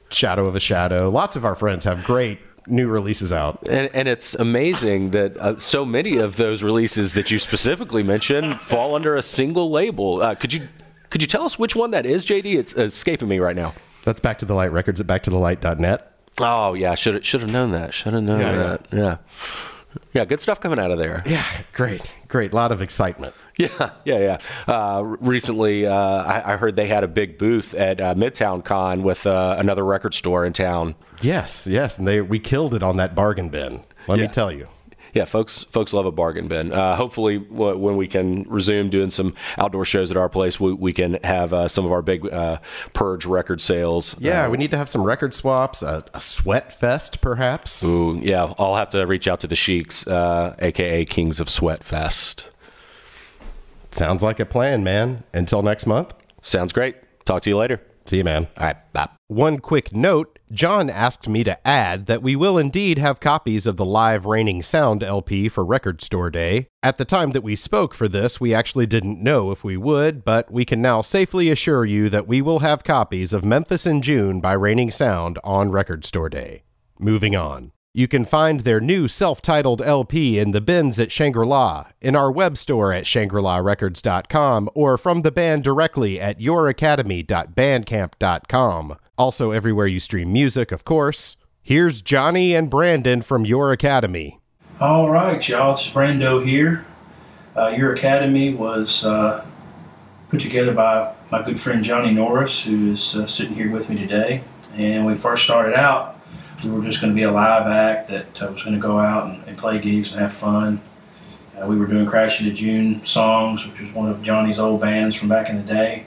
Shadow 0.09 0.47
of 0.47 0.55
a 0.55 0.59
Shadow. 0.59 1.09
Lots 1.09 1.35
of 1.35 1.45
our 1.45 1.55
friends 1.55 1.83
have 1.83 2.03
great 2.03 2.39
new 2.67 2.87
releases 2.87 3.31
out. 3.33 3.67
And, 3.69 3.89
and 3.93 4.07
it's 4.07 4.35
amazing 4.35 5.11
that 5.11 5.37
uh, 5.37 5.59
so 5.59 5.83
many 5.85 6.17
of 6.17 6.37
those 6.37 6.61
releases 6.63 7.13
that 7.15 7.31
you 7.31 7.39
specifically 7.39 8.03
mentioned 8.03 8.59
fall 8.61 8.95
under 8.95 9.15
a 9.15 9.21
single 9.21 9.71
label. 9.71 10.21
Uh, 10.21 10.35
could 10.35 10.53
you 10.53 10.67
could 11.09 11.21
you 11.21 11.27
tell 11.27 11.43
us 11.43 11.59
which 11.59 11.75
one 11.75 11.91
that 11.91 12.05
is, 12.05 12.25
JD? 12.25 12.55
It's 12.57 12.73
escaping 12.73 13.27
me 13.27 13.39
right 13.39 13.55
now. 13.55 13.73
That's 14.05 14.19
Back 14.19 14.39
to 14.39 14.45
the 14.45 14.53
Light 14.53 14.71
Records 14.71 14.99
at 14.99 15.07
backtothelight.net. 15.07 16.07
Oh 16.39 16.73
yeah, 16.73 16.95
should 16.95 17.25
should 17.25 17.41
have 17.41 17.51
known 17.51 17.71
that. 17.71 17.93
Should 17.93 18.13
have 18.13 18.23
known 18.23 18.39
Yeah, 18.39 18.51
yeah. 18.53 18.63
that. 18.63 18.87
Yeah. 18.91 19.17
yeah, 20.13 20.25
good 20.25 20.39
stuff 20.41 20.59
coming 20.61 20.79
out 20.79 20.91
of 20.91 20.97
there. 20.97 21.21
Yeah, 21.25 21.45
great, 21.73 22.01
great. 22.27 22.53
lot 22.53 22.71
of 22.71 22.81
excitement. 22.81 23.33
Yeah, 23.57 23.89
yeah, 24.05 24.37
yeah. 24.67 24.73
Uh, 24.73 25.03
recently, 25.19 25.85
uh, 25.85 25.93
I, 25.95 26.53
I 26.53 26.57
heard 26.57 26.75
they 26.75 26.87
had 26.87 27.03
a 27.03 27.07
big 27.07 27.37
booth 27.37 27.73
at 27.73 27.99
uh, 28.01 28.13
Midtown 28.15 28.63
Con 28.63 29.03
with 29.03 29.25
uh, 29.27 29.55
another 29.59 29.83
record 29.85 30.13
store 30.13 30.45
in 30.45 30.53
town. 30.53 30.95
Yes, 31.21 31.67
yes, 31.67 31.97
and 31.97 32.07
they 32.07 32.21
we 32.21 32.39
killed 32.39 32.73
it 32.73 32.83
on 32.83 32.97
that 32.97 33.13
bargain 33.15 33.49
bin. 33.49 33.81
Let 34.07 34.19
Yeah. 34.19 34.25
me 34.25 34.31
tell 34.31 34.51
you. 34.51 34.67
Yeah, 35.13 35.25
folks, 35.25 35.65
folks 35.65 35.91
love 35.91 36.05
a 36.05 36.11
bargain 36.11 36.47
bin. 36.47 36.71
Uh, 36.71 36.95
hopefully, 36.95 37.37
w- 37.39 37.77
when 37.77 37.97
we 37.97 38.07
can 38.07 38.43
resume 38.43 38.89
doing 38.89 39.11
some 39.11 39.33
outdoor 39.57 39.83
shows 39.83 40.09
at 40.09 40.15
our 40.15 40.29
place, 40.29 40.57
we, 40.57 40.71
we 40.71 40.93
can 40.93 41.19
have 41.25 41.51
uh, 41.51 41.67
some 41.67 41.85
of 41.85 41.91
our 41.91 42.01
big 42.01 42.31
uh, 42.31 42.59
purge 42.93 43.25
record 43.25 43.59
sales. 43.59 44.15
Yeah, 44.19 44.47
we 44.47 44.57
need 44.57 44.71
to 44.71 44.77
have 44.77 44.89
some 44.89 45.03
record 45.03 45.33
swaps, 45.33 45.83
a, 45.83 46.05
a 46.13 46.21
sweat 46.21 46.71
fest, 46.71 47.19
perhaps. 47.19 47.83
Ooh, 47.83 48.21
yeah, 48.23 48.53
I'll 48.57 48.75
have 48.77 48.89
to 48.91 49.05
reach 49.05 49.27
out 49.27 49.41
to 49.41 49.47
the 49.47 49.55
Sheiks, 49.55 50.07
uh, 50.07 50.55
aka 50.59 51.03
Kings 51.03 51.41
of 51.41 51.49
Sweat 51.49 51.83
Fest. 51.83 52.49
Sounds 53.91 54.23
like 54.23 54.39
a 54.39 54.45
plan, 54.45 54.83
man. 54.83 55.23
Until 55.33 55.61
next 55.61 55.85
month. 55.85 56.13
Sounds 56.41 56.73
great. 56.73 56.95
Talk 57.25 57.43
to 57.43 57.49
you 57.49 57.57
later. 57.57 57.81
See 58.05 58.17
you, 58.17 58.23
man. 58.23 58.47
All 58.57 58.65
right, 58.65 58.93
bye. 58.93 59.09
One 59.27 59.59
quick 59.59 59.93
note 59.93 60.39
John 60.51 60.89
asked 60.89 61.29
me 61.29 61.45
to 61.45 61.65
add 61.65 62.07
that 62.07 62.21
we 62.21 62.35
will 62.35 62.57
indeed 62.57 62.97
have 62.97 63.21
copies 63.21 63.65
of 63.65 63.77
the 63.77 63.85
live 63.85 64.25
Raining 64.25 64.61
Sound 64.61 65.01
LP 65.01 65.47
for 65.47 65.63
Record 65.63 66.01
Store 66.01 66.29
Day. 66.29 66.67
At 66.83 66.97
the 66.97 67.05
time 67.05 67.31
that 67.31 67.43
we 67.43 67.55
spoke 67.55 67.93
for 67.93 68.09
this, 68.09 68.41
we 68.41 68.53
actually 68.53 68.85
didn't 68.85 69.23
know 69.23 69.51
if 69.51 69.63
we 69.63 69.77
would, 69.77 70.25
but 70.25 70.51
we 70.51 70.65
can 70.65 70.81
now 70.81 71.01
safely 71.01 71.49
assure 71.49 71.85
you 71.85 72.09
that 72.09 72.27
we 72.27 72.41
will 72.41 72.59
have 72.59 72.83
copies 72.83 73.31
of 73.31 73.45
Memphis 73.45 73.85
in 73.85 74.01
June 74.01 74.41
by 74.41 74.53
Raining 74.53 74.91
Sound 74.91 75.39
on 75.43 75.71
Record 75.71 76.03
Store 76.03 76.29
Day. 76.29 76.63
Moving 76.99 77.35
on. 77.35 77.71
You 77.93 78.07
can 78.07 78.23
find 78.23 78.61
their 78.61 78.79
new 78.79 79.09
self 79.09 79.41
titled 79.41 79.81
LP 79.81 80.39
in 80.39 80.51
the 80.51 80.61
bins 80.61 80.97
at 80.97 81.11
Shangri 81.11 81.45
La, 81.45 81.87
in 81.99 82.15
our 82.15 82.31
web 82.31 82.57
store 82.57 82.93
at 82.93 83.05
shangri-la-records.com, 83.05 84.69
or 84.73 84.97
from 84.97 85.23
the 85.23 85.31
band 85.31 85.65
directly 85.65 86.17
at 86.17 86.39
youracademy.bandcamp.com. 86.39 88.97
Also, 89.17 89.51
everywhere 89.51 89.87
you 89.87 89.99
stream 89.99 90.31
music, 90.31 90.71
of 90.71 90.85
course. 90.85 91.35
Here's 91.61 92.01
Johnny 92.01 92.55
and 92.55 92.69
Brandon 92.69 93.21
from 93.21 93.43
Your 93.45 93.73
Academy. 93.73 94.39
All 94.79 95.09
right, 95.09 95.45
y'all. 95.49 95.73
Is 95.73 95.81
Brando 95.81 96.45
here. 96.45 96.85
Uh, 97.57 97.73
Your 97.77 97.91
Academy 97.93 98.53
was 98.53 99.03
uh, 99.03 99.45
put 100.29 100.39
together 100.39 100.73
by 100.73 101.13
my 101.29 101.41
good 101.43 101.59
friend 101.59 101.83
Johnny 101.83 102.13
Norris, 102.13 102.63
who 102.63 102.93
is 102.93 103.17
uh, 103.17 103.27
sitting 103.27 103.53
here 103.53 103.69
with 103.69 103.89
me 103.89 103.97
today. 103.97 104.43
And 104.75 105.05
we 105.05 105.15
first 105.15 105.43
started 105.43 105.75
out, 105.75 106.20
we 106.63 106.71
were 106.71 106.83
just 106.83 107.01
going 107.01 107.11
to 107.11 107.15
be 107.15 107.23
a 107.23 107.31
live 107.31 107.67
act 107.67 108.09
that 108.09 108.41
uh, 108.41 108.51
was 108.51 108.63
going 108.63 108.75
to 108.75 108.81
go 108.81 108.99
out 108.99 109.27
and, 109.27 109.43
and 109.47 109.57
play 109.57 109.79
gigs 109.79 110.11
and 110.11 110.21
have 110.21 110.33
fun. 110.33 110.81
Uh, 111.59 111.67
we 111.67 111.77
were 111.77 111.87
doing 111.87 112.05
Crash 112.05 112.39
Into 112.39 112.53
June 112.53 113.05
songs, 113.05 113.67
which 113.67 113.81
was 113.81 113.91
one 113.91 114.09
of 114.09 114.23
Johnny's 114.23 114.59
old 114.59 114.81
bands 114.81 115.15
from 115.15 115.29
back 115.29 115.49
in 115.49 115.57
the 115.57 115.63
day. 115.63 116.05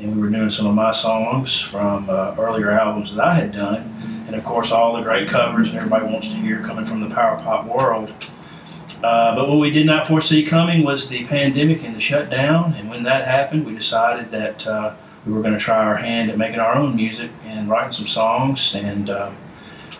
And 0.00 0.14
we 0.14 0.22
were 0.22 0.28
doing 0.28 0.50
some 0.50 0.66
of 0.66 0.74
my 0.74 0.92
songs 0.92 1.60
from 1.60 2.08
uh, 2.08 2.34
earlier 2.38 2.70
albums 2.70 3.14
that 3.14 3.24
I 3.24 3.34
had 3.34 3.52
done 3.52 4.08
and 4.28 4.36
of 4.36 4.44
course 4.44 4.70
all 4.70 4.94
the 4.94 5.02
great 5.02 5.26
covers 5.26 5.72
that 5.72 5.78
everybody 5.78 6.04
wants 6.04 6.28
to 6.28 6.34
hear 6.34 6.62
coming 6.62 6.84
from 6.84 7.00
the 7.00 7.12
power 7.12 7.38
pop 7.38 7.64
world. 7.64 8.12
Uh, 9.02 9.34
but 9.34 9.48
what 9.48 9.58
we 9.58 9.70
did 9.70 9.86
not 9.86 10.06
foresee 10.06 10.44
coming 10.44 10.84
was 10.84 11.08
the 11.08 11.24
pandemic 11.24 11.82
and 11.82 11.96
the 11.96 12.00
shutdown. 12.00 12.74
And 12.74 12.90
when 12.90 13.02
that 13.04 13.26
happened, 13.26 13.64
we 13.64 13.74
decided 13.74 14.30
that 14.30 14.66
uh, 14.66 14.94
we 15.24 15.32
were 15.32 15.40
going 15.40 15.54
to 15.54 15.60
try 15.60 15.78
our 15.78 15.96
hand 15.96 16.30
at 16.30 16.36
making 16.36 16.60
our 16.60 16.74
own 16.74 16.94
music 16.94 17.30
and 17.44 17.70
writing 17.70 17.92
some 17.92 18.06
songs. 18.06 18.74
And 18.74 19.08
uh, 19.08 19.32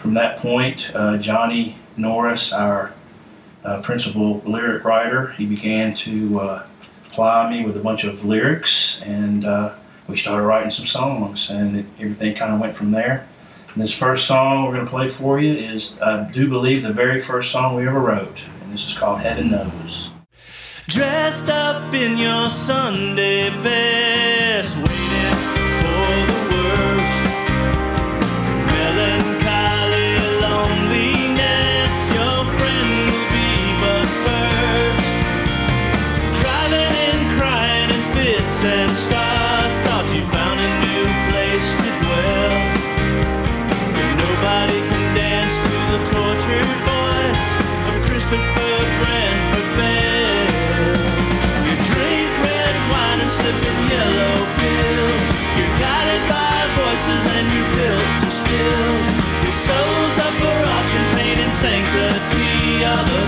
from 0.09 0.15
that 0.15 0.39
point, 0.39 0.91
uh, 0.95 1.19
Johnny 1.19 1.77
Norris, 1.99 2.51
our 2.51 2.95
uh, 3.63 3.83
principal 3.83 4.39
lyric 4.47 4.83
writer, 4.83 5.33
he 5.33 5.45
began 5.45 5.95
to 5.97 6.41
uh, 6.41 6.67
ply 7.13 7.51
me 7.51 7.63
with 7.63 7.77
a 7.77 7.81
bunch 7.81 8.05
of 8.05 8.25
lyrics, 8.25 9.03
and 9.03 9.45
we 10.09 10.17
started 10.17 10.47
writing 10.47 10.71
some 10.71 10.87
songs, 10.87 11.51
and 11.51 11.81
it, 11.81 11.85
everything 12.01 12.35
kind 12.35 12.55
of 12.55 12.59
went 12.59 12.75
from 12.75 12.91
there. 12.91 13.29
And 13.75 13.83
this 13.83 13.93
first 13.93 14.27
song 14.27 14.65
we're 14.65 14.73
going 14.73 14.87
to 14.87 14.91
play 14.91 15.09
for 15.11 15.39
you 15.39 15.53
is, 15.53 16.01
I 16.01 16.23
do 16.33 16.49
believe, 16.49 16.83
the 16.85 16.91
very 16.91 17.21
first 17.21 17.53
song 17.53 17.77
we 17.77 17.87
ever 17.87 18.01
wrote, 18.01 18.41
and 18.63 18.73
this 18.73 18.87
is 18.87 18.97
called 18.97 19.21
Heaven 19.21 19.51
Knows. 19.51 20.09
Dressed 20.87 21.51
up 21.51 21.93
in 21.93 22.17
your 22.17 22.49
Sunday 22.49 23.51
best, 23.63 24.38
identity 61.89 62.85
of 62.85 63.01
the 63.09 63.28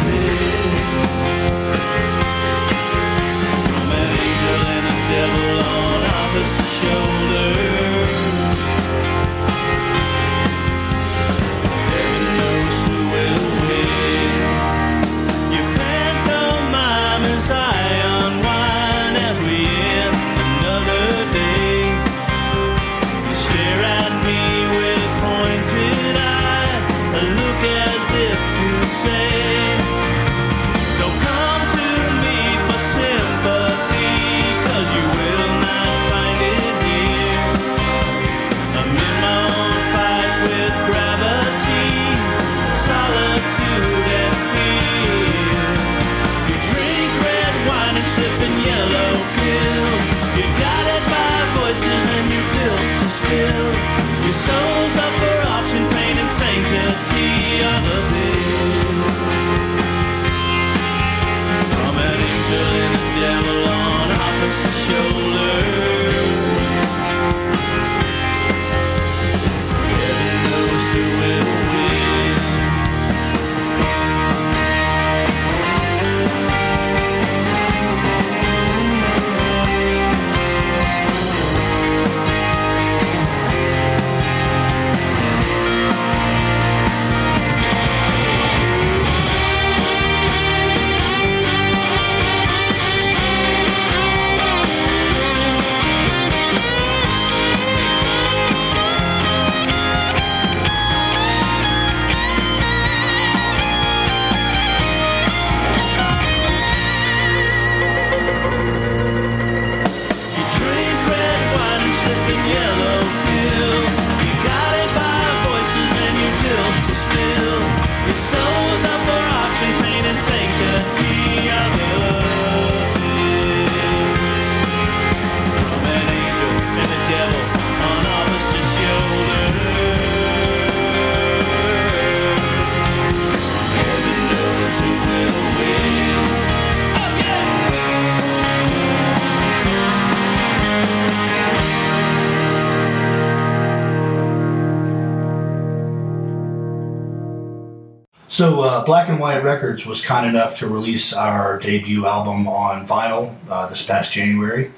So, 148.40 148.62
uh, 148.62 148.82
Black 148.86 149.10
and 149.10 149.20
Wyatt 149.20 149.44
Records 149.44 149.84
was 149.84 150.02
kind 150.02 150.26
enough 150.26 150.60
to 150.60 150.66
release 150.66 151.12
our 151.12 151.58
debut 151.58 152.06
album 152.06 152.48
on 152.48 152.86
vinyl 152.86 153.34
uh, 153.50 153.68
this 153.68 153.84
past 153.84 154.14
January. 154.14 154.72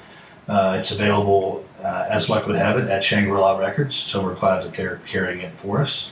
Uh, 0.49 0.75
it's 0.77 0.91
available, 0.91 1.65
uh, 1.81 2.05
as 2.09 2.29
luck 2.29 2.45
would 2.45 2.57
have 2.57 2.77
it, 2.77 2.89
at 2.89 3.05
Shangri 3.05 3.39
La 3.39 3.57
Records, 3.57 3.95
so 3.95 4.21
we're 4.21 4.35
glad 4.35 4.65
that 4.65 4.73
they're 4.73 4.99
carrying 5.07 5.39
it 5.39 5.53
for 5.53 5.79
us. 5.79 6.11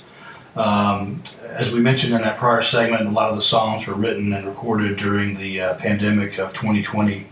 Um, 0.55 1.23
as 1.45 1.73
we 1.73 1.81
mentioned 1.81 2.13
in 2.13 2.21
that 2.21 2.37
prior 2.37 2.61
segment, 2.61 3.05
a 3.05 3.11
lot 3.11 3.31
of 3.31 3.35
the 3.35 3.43
songs 3.43 3.85
were 3.85 3.95
written 3.95 4.31
and 4.31 4.47
recorded 4.47 4.95
during 4.95 5.35
the 5.35 5.59
uh, 5.59 5.75
pandemic 5.75 6.39
of 6.39 6.53
2020. 6.53 7.27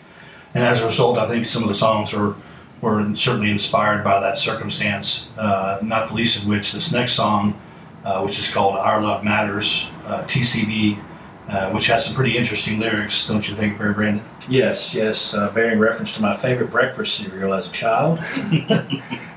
And 0.53 0.65
as 0.65 0.81
a 0.81 0.85
result, 0.85 1.17
I 1.17 1.29
think 1.29 1.45
some 1.45 1.63
of 1.63 1.69
the 1.69 1.75
songs 1.75 2.11
were, 2.11 2.35
were 2.81 3.15
certainly 3.15 3.51
inspired 3.51 4.03
by 4.03 4.19
that 4.19 4.37
circumstance, 4.37 5.29
uh, 5.37 5.79
not 5.81 6.09
the 6.09 6.15
least 6.15 6.41
of 6.41 6.45
which 6.45 6.73
this 6.73 6.91
next 6.91 7.13
song 7.13 7.57
uh, 8.03 8.21
which 8.21 8.39
is 8.39 8.51
called 8.51 8.75
Our 8.75 9.01
Love 9.01 9.23
Matters, 9.23 9.89
uh, 10.09 10.23
TCB, 10.25 10.99
uh, 11.47 11.71
which 11.71 11.87
has 11.87 12.05
some 12.05 12.15
pretty 12.15 12.37
interesting 12.37 12.79
lyrics, 12.79 13.27
don't 13.27 13.47
you 13.47 13.55
think, 13.55 13.77
Barry 13.77 13.93
Brandon? 13.93 14.25
Yes, 14.47 14.93
yes, 14.93 15.33
uh, 15.33 15.51
bearing 15.51 15.79
reference 15.79 16.13
to 16.15 16.21
my 16.21 16.35
favorite 16.35 16.71
breakfast 16.71 17.15
cereal 17.17 17.53
as 17.53 17.67
a 17.67 17.71
child. 17.71 18.19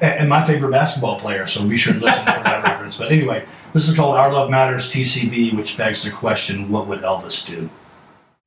And, 0.02 0.23
and 0.23 0.29
my 0.29 0.45
favorite 0.45 0.73
basketball 0.73 1.21
player, 1.21 1.47
so 1.47 1.64
be 1.64 1.79
sure 1.79 1.95
to 1.95 2.00
listen 2.00 2.25
for 2.25 2.43
that 2.43 2.64
reference. 2.64 2.97
But 2.97 3.12
anyway, 3.12 3.47
this 3.73 3.88
is 3.88 3.95
called 3.95 4.17
Our 4.17 4.33
Love 4.33 4.50
Matters, 4.50 4.91
TCB, 4.91 5.55
which 5.57 5.76
begs 5.76 6.02
the 6.02 6.11
question 6.11 6.73
what 6.73 6.88
would 6.88 7.02
Elvis 7.02 7.47
do? 7.47 7.71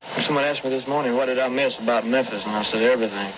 Someone 0.02 0.44
asked 0.44 0.64
me 0.64 0.68
this 0.70 0.86
morning, 0.86 1.16
what 1.16 1.26
did 1.26 1.38
I 1.38 1.48
miss 1.48 1.78
about 1.78 2.06
Memphis? 2.06 2.44
And 2.44 2.54
I 2.54 2.62
said, 2.62 2.82
everything. 2.82 3.32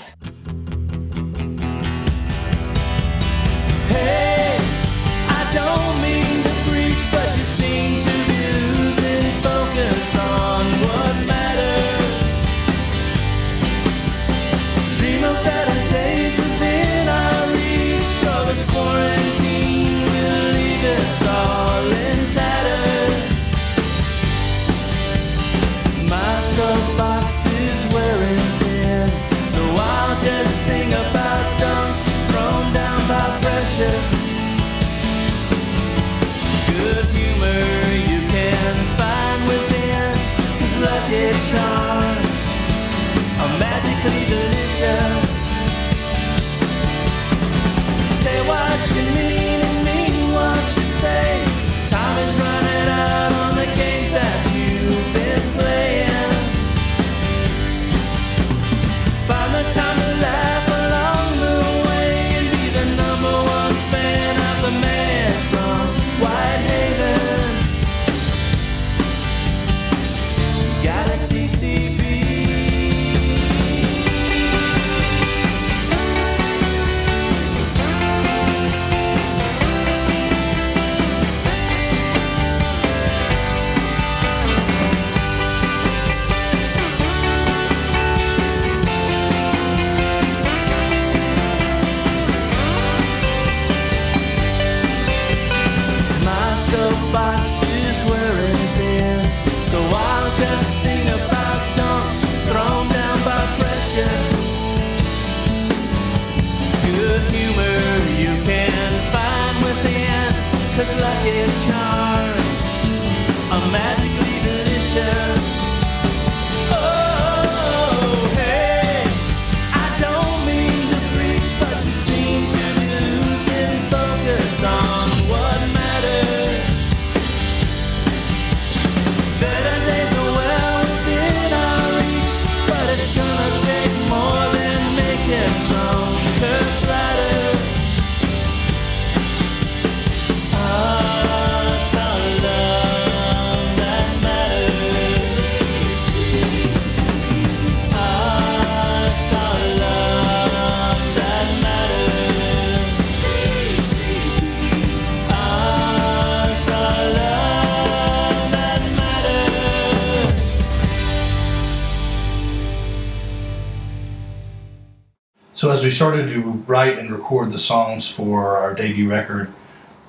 So 165.59 165.73
as 165.73 165.83
we 165.83 165.91
started 165.91 166.29
to 166.29 166.41
write 166.69 167.01
and 167.01 167.11
record 167.11 167.51
the 167.51 167.59
songs 167.59 168.09
for 168.09 168.59
our 168.59 168.75
debut 168.75 169.11
record, 169.11 169.53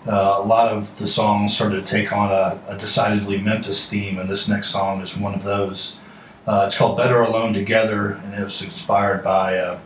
uh, 0.05 0.35
a 0.37 0.45
lot 0.45 0.71
of 0.71 0.99
the 0.99 1.07
songs 1.07 1.55
started 1.55 1.87
to 1.87 1.91
take 1.91 2.13
on 2.13 2.31
a, 2.31 2.61
a 2.67 2.77
decidedly 2.77 3.41
Memphis 3.41 3.89
theme, 3.89 4.19
and 4.19 4.29
this 4.29 4.47
next 4.47 4.69
song 4.69 5.01
is 5.01 5.17
one 5.17 5.33
of 5.33 5.41
those. 5.41 5.97
Uh, 6.45 6.65
it's 6.67 6.77
called 6.77 6.97
"Better 6.97 7.21
Alone 7.21 7.55
Together," 7.55 8.11
and 8.11 8.35
it 8.35 8.43
was 8.43 8.61
inspired 8.61 9.23
by 9.23 9.57
uh, 9.57 9.79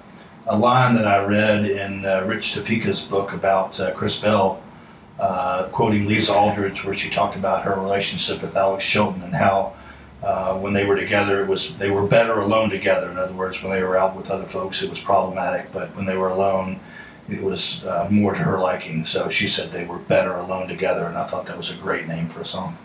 a 0.48 0.58
line 0.58 0.96
that 0.96 1.08
I 1.08 1.24
read 1.24 1.66
in 1.66 2.06
uh, 2.06 2.26
Rich 2.28 2.56
Tupica's 2.56 3.02
book 3.06 3.32
about 3.32 3.80
uh, 3.80 3.94
Chris 3.94 4.20
Bell, 4.20 4.62
quoting 5.72 6.10
Lesa 6.10 6.34
Aldridge, 6.34 6.84
where 6.84 6.94
she 6.94 7.10
talked 7.10 7.38
about 7.38 7.64
her 7.64 7.80
relationship 7.80 8.42
with 8.42 8.58
Alex 8.58 8.86
Chilton 8.86 9.24
and 9.24 9.34
how 9.34 9.76
uh, 10.24 10.58
when 10.58 10.74
they 10.74 10.86
were 10.86 10.96
together, 10.96 11.44
it 11.44 11.48
was 11.48 11.76
they 11.78 11.92
were 11.92 12.08
better 12.08 12.40
alone 12.40 12.70
together. 12.70 13.12
In 13.12 13.18
other 13.18 13.34
words, 13.34 13.62
when 13.62 13.72
they 13.72 13.84
were 13.84 13.98
out 13.98 14.16
with 14.16 14.32
other 14.32 14.46
folks, 14.46 14.82
it 14.82 14.90
was 14.90 15.00
problematic, 15.00 15.72
but 15.72 15.94
when 15.96 16.06
they 16.06 16.16
were 16.16 16.30
alone, 16.30 16.80
it 17.30 17.42
was 17.42 17.84
uh, 17.86 18.08
more 18.10 18.34
to 18.34 18.42
her 18.42 18.60
liking. 18.60 19.06
So 19.06 19.30
she 19.30 19.48
said 19.50 19.72
they 19.72 19.86
were 19.86 19.98
better 19.98 20.34
alone 20.36 20.68
together, 20.68 21.06
and 21.06 21.18
I 21.18 21.26
thought 21.28 21.46
that 21.48 21.58
was 21.58 21.72
a 21.72 21.76
great 21.76 22.08
name 22.08 22.30
for 22.30 22.42
a 22.42 22.46
song. 22.46 22.78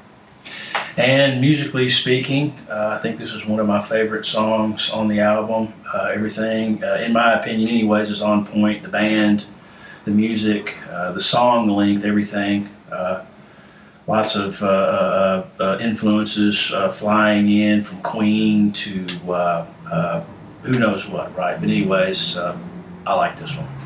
And 0.97 1.41
musically 1.41 1.89
speaking, 1.91 2.55
uh, 2.69 2.89
I 2.89 2.99
think 2.99 3.19
this 3.19 3.33
is 3.33 3.47
one 3.47 3.61
of 3.61 3.69
my 3.69 3.81
favorite 3.81 4.27
songs 4.27 4.91
on 4.91 5.07
the 5.07 5.21
album. 5.21 5.73
Uh, 5.95 6.11
everything, 6.13 6.83
uh, 6.83 6.95
in 6.95 7.13
my 7.13 7.35
opinion, 7.35 7.69
anyways, 7.69 8.11
is 8.11 8.21
on 8.21 8.45
point. 8.45 8.83
The 8.83 8.89
band, 8.89 9.47
the 10.05 10.11
music, 10.11 10.75
uh, 10.91 11.13
the 11.13 11.21
song 11.21 11.69
length, 11.69 12.05
everything. 12.05 12.69
Uh, 12.91 13.25
lots 14.09 14.37
of 14.37 14.63
uh, 14.63 14.67
uh, 14.67 15.47
uh, 15.61 15.79
influences 15.81 16.73
uh, 16.73 16.91
flying 16.91 17.51
in 17.51 17.85
from 17.85 18.01
Queen 18.03 18.73
to 18.73 19.07
uh, 19.31 20.25
who 20.63 20.73
knows 20.73 21.07
what, 21.07 21.37
right? 21.37 21.61
But 21.61 21.69
anyways, 21.69 22.37
I 22.37 23.15
like 23.15 23.39
this 23.39 23.57
one. 23.57 23.78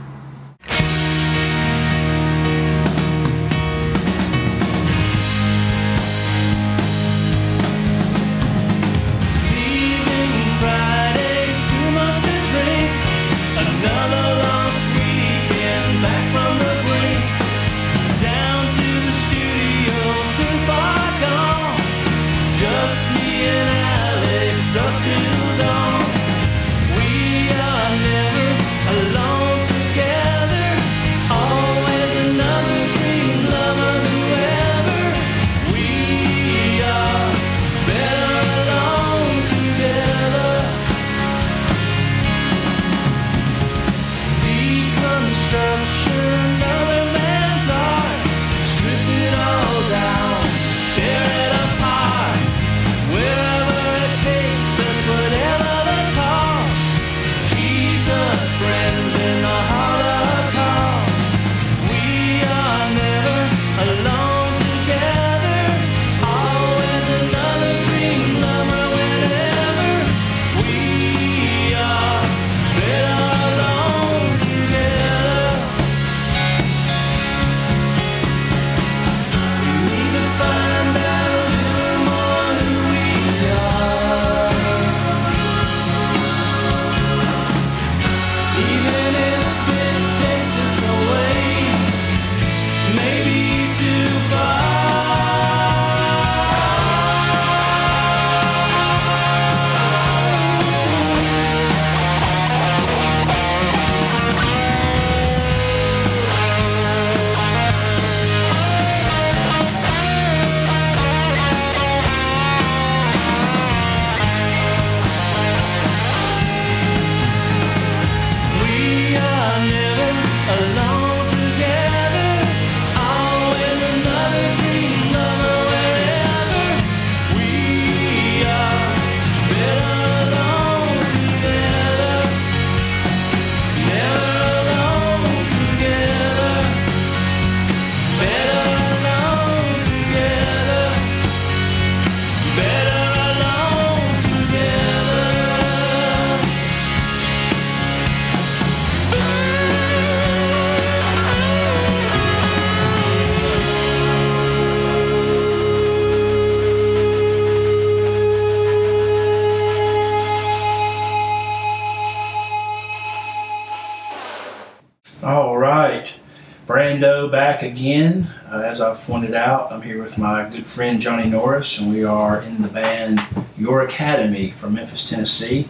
Back 167.33 167.63
again. 167.63 168.29
Uh, 168.51 168.59
as 168.59 168.83
I've 168.83 169.01
pointed 169.05 169.33
out, 169.33 169.73
I'm 169.73 169.81
here 169.81 170.03
with 170.03 170.19
my 170.19 170.47
good 170.47 170.67
friend 170.67 171.01
Johnny 171.01 171.31
Norris, 171.31 171.79
and 171.79 171.91
we 171.91 172.05
are 172.05 172.43
in 172.43 172.61
the 172.61 172.69
band 172.69 173.23
Your 173.57 173.81
Academy 173.81 174.51
from 174.51 174.75
Memphis, 174.75 175.09
Tennessee, 175.09 175.67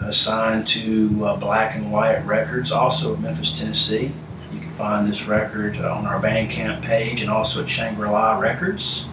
uh, 0.00 0.10
signed 0.10 0.66
to 0.68 1.26
uh, 1.26 1.36
Black 1.36 1.76
and 1.76 1.92
Wyatt 1.92 2.24
Records, 2.24 2.72
also 2.72 3.12
of 3.12 3.20
Memphis, 3.20 3.52
Tennessee. 3.52 4.10
You 4.54 4.58
can 4.58 4.70
find 4.70 5.06
this 5.06 5.26
record 5.26 5.76
on 5.76 6.06
our 6.06 6.18
Bandcamp 6.18 6.80
page 6.80 7.20
and 7.20 7.30
also 7.30 7.62
at 7.62 7.68
Shangri 7.68 8.08
La 8.08 8.38
Records. 8.38 9.04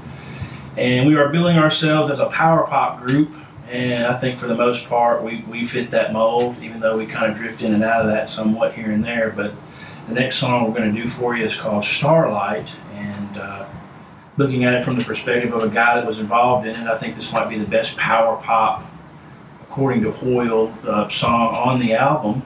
And 0.78 1.06
we 1.06 1.18
are 1.18 1.28
billing 1.28 1.58
ourselves 1.58 2.10
as 2.10 2.22
a 2.22 2.28
power 2.28 2.66
pop 2.66 3.06
group, 3.06 3.30
and 3.70 4.06
I 4.06 4.18
think 4.18 4.40
for 4.40 4.48
the 4.48 4.56
most 4.56 4.88
part 4.88 5.22
we, 5.22 5.44
we 5.50 5.66
fit 5.66 5.92
that 5.92 6.14
mold, 6.14 6.64
even 6.64 6.80
though 6.80 6.98
we 6.98 7.06
kind 7.06 7.30
of 7.30 7.38
drift 7.38 7.62
in 7.62 7.74
and 7.74 7.84
out 7.84 8.00
of 8.00 8.08
that 8.08 8.30
somewhat 8.30 8.74
here 8.74 8.92
and 8.92 9.04
there. 9.04 9.32
But 9.32 9.52
the 10.08 10.14
next 10.14 10.38
song 10.38 10.66
we're 10.66 10.78
going 10.78 10.94
to 10.94 11.02
do 11.02 11.08
for 11.08 11.36
you 11.36 11.46
is 11.46 11.56
called 11.56 11.84
Starlight, 11.84 12.74
and 12.94 13.38
uh, 13.38 13.68
looking 14.38 14.64
at 14.64 14.74
it 14.74 14.84
from 14.84 14.98
the 14.98 15.04
perspective 15.04 15.54
of 15.54 15.64
a 15.64 15.70
guy 15.70 15.96
that 15.96 16.06
was 16.06 16.20
involved 16.20 16.66
in 16.66 16.76
it, 16.76 16.88
I 16.88 16.98
think 16.98 17.16
this 17.16 17.32
might 17.34 17.50
be 17.50 17.58
the 17.58 17.66
best 17.66 17.98
power 17.98 18.38
pop, 18.38 18.86
according 19.62 20.04
to 20.04 20.12
Hoyle, 20.12 20.74
uh, 20.88 21.10
song 21.10 21.54
on 21.56 21.80
the 21.80 21.94
album. 21.94 22.44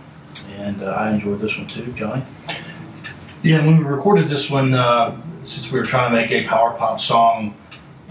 And 0.58 0.82
uh, 0.82 0.88
I 0.88 1.12
enjoyed 1.12 1.40
this 1.40 1.58
one 1.58 1.68
too, 1.68 1.92
Johnny. 1.94 2.24
Yeah, 3.44 3.66
when 3.66 3.78
we 3.78 3.84
recorded 3.84 4.30
this 4.30 4.50
one, 4.50 4.74
uh, 4.74 5.20
since 5.44 5.72
we 5.72 5.80
were 5.80 5.86
trying 5.86 6.12
to 6.12 6.16
make 6.16 6.32
a 6.32 6.48
power 6.48 6.74
pop 6.74 7.02
song, 7.02 7.56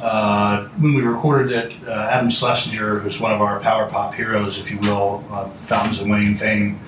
uh, 0.00 0.66
when 0.78 0.94
we 0.94 1.02
recorded 1.02 1.52
it, 1.52 1.88
uh, 1.88 2.08
Adam 2.10 2.30
Schlesinger, 2.30 3.00
who's 3.00 3.20
one 3.20 3.32
of 3.32 3.40
our 3.40 3.60
power 3.60 3.88
pop 3.88 4.14
heroes, 4.14 4.58
if 4.58 4.70
you 4.70 4.78
will, 4.78 5.24
uh, 5.30 5.48
Fountains 5.50 6.00
of 6.00 6.08
Wayne 6.08 6.34
fame, 6.34 6.80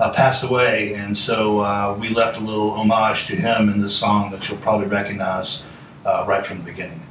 uh, 0.00 0.12
passed 0.12 0.44
away, 0.44 0.94
and 0.94 1.16
so 1.16 1.60
uh, 1.60 1.96
we 1.98 2.08
left 2.08 2.38
a 2.38 2.44
little 2.44 2.70
homage 2.72 3.26
to 3.26 3.36
him 3.36 3.68
in 3.68 3.80
this 3.80 3.96
song 3.96 4.30
that 4.30 4.48
you'll 4.48 4.58
probably 4.58 4.86
recognize 4.86 5.64
uh, 6.04 6.24
right 6.26 6.44
from 6.44 6.58
the 6.58 6.64
beginning. 6.64 7.02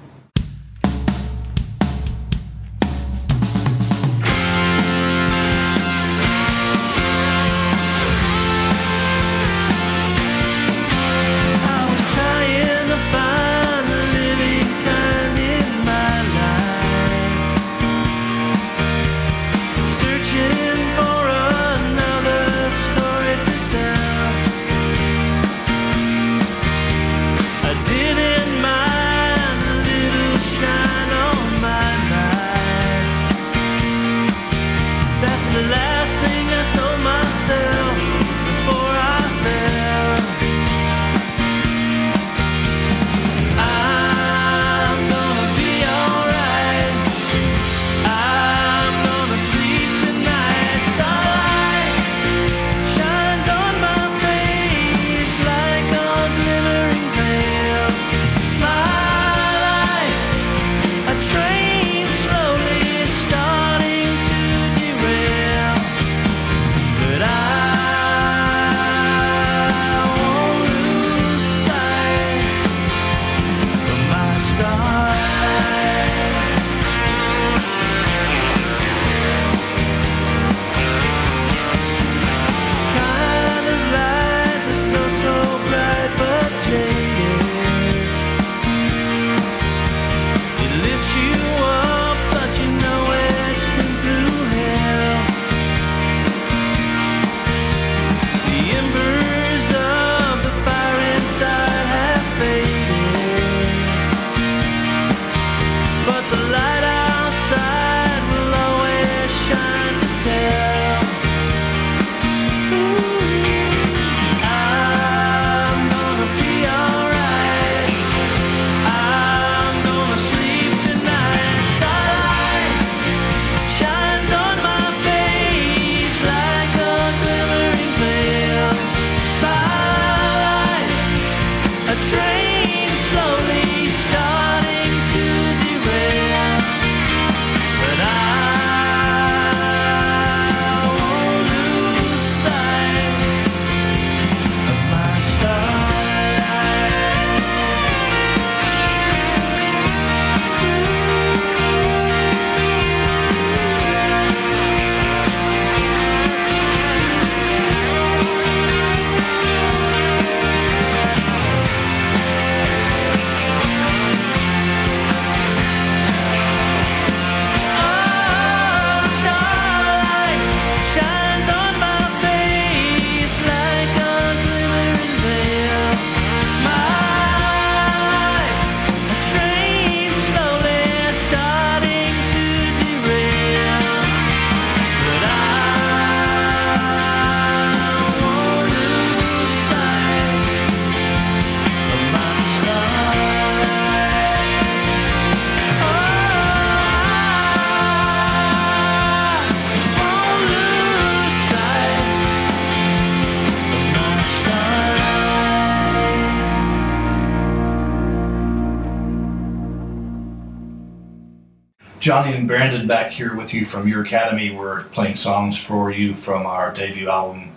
Johnny 212.07 212.37
and 212.37 212.47
Brandon 212.47 212.87
back 212.87 213.11
here 213.11 213.35
with 213.35 213.53
you 213.53 213.65
from 213.65 213.85
your 213.85 214.01
academy. 214.01 214.49
We're 214.49 214.85
playing 214.85 215.17
songs 215.17 215.61
for 215.61 215.91
you 215.91 216.15
from 216.15 216.45
our 216.45 216.73
debut 216.73 217.09
album, 217.09 217.51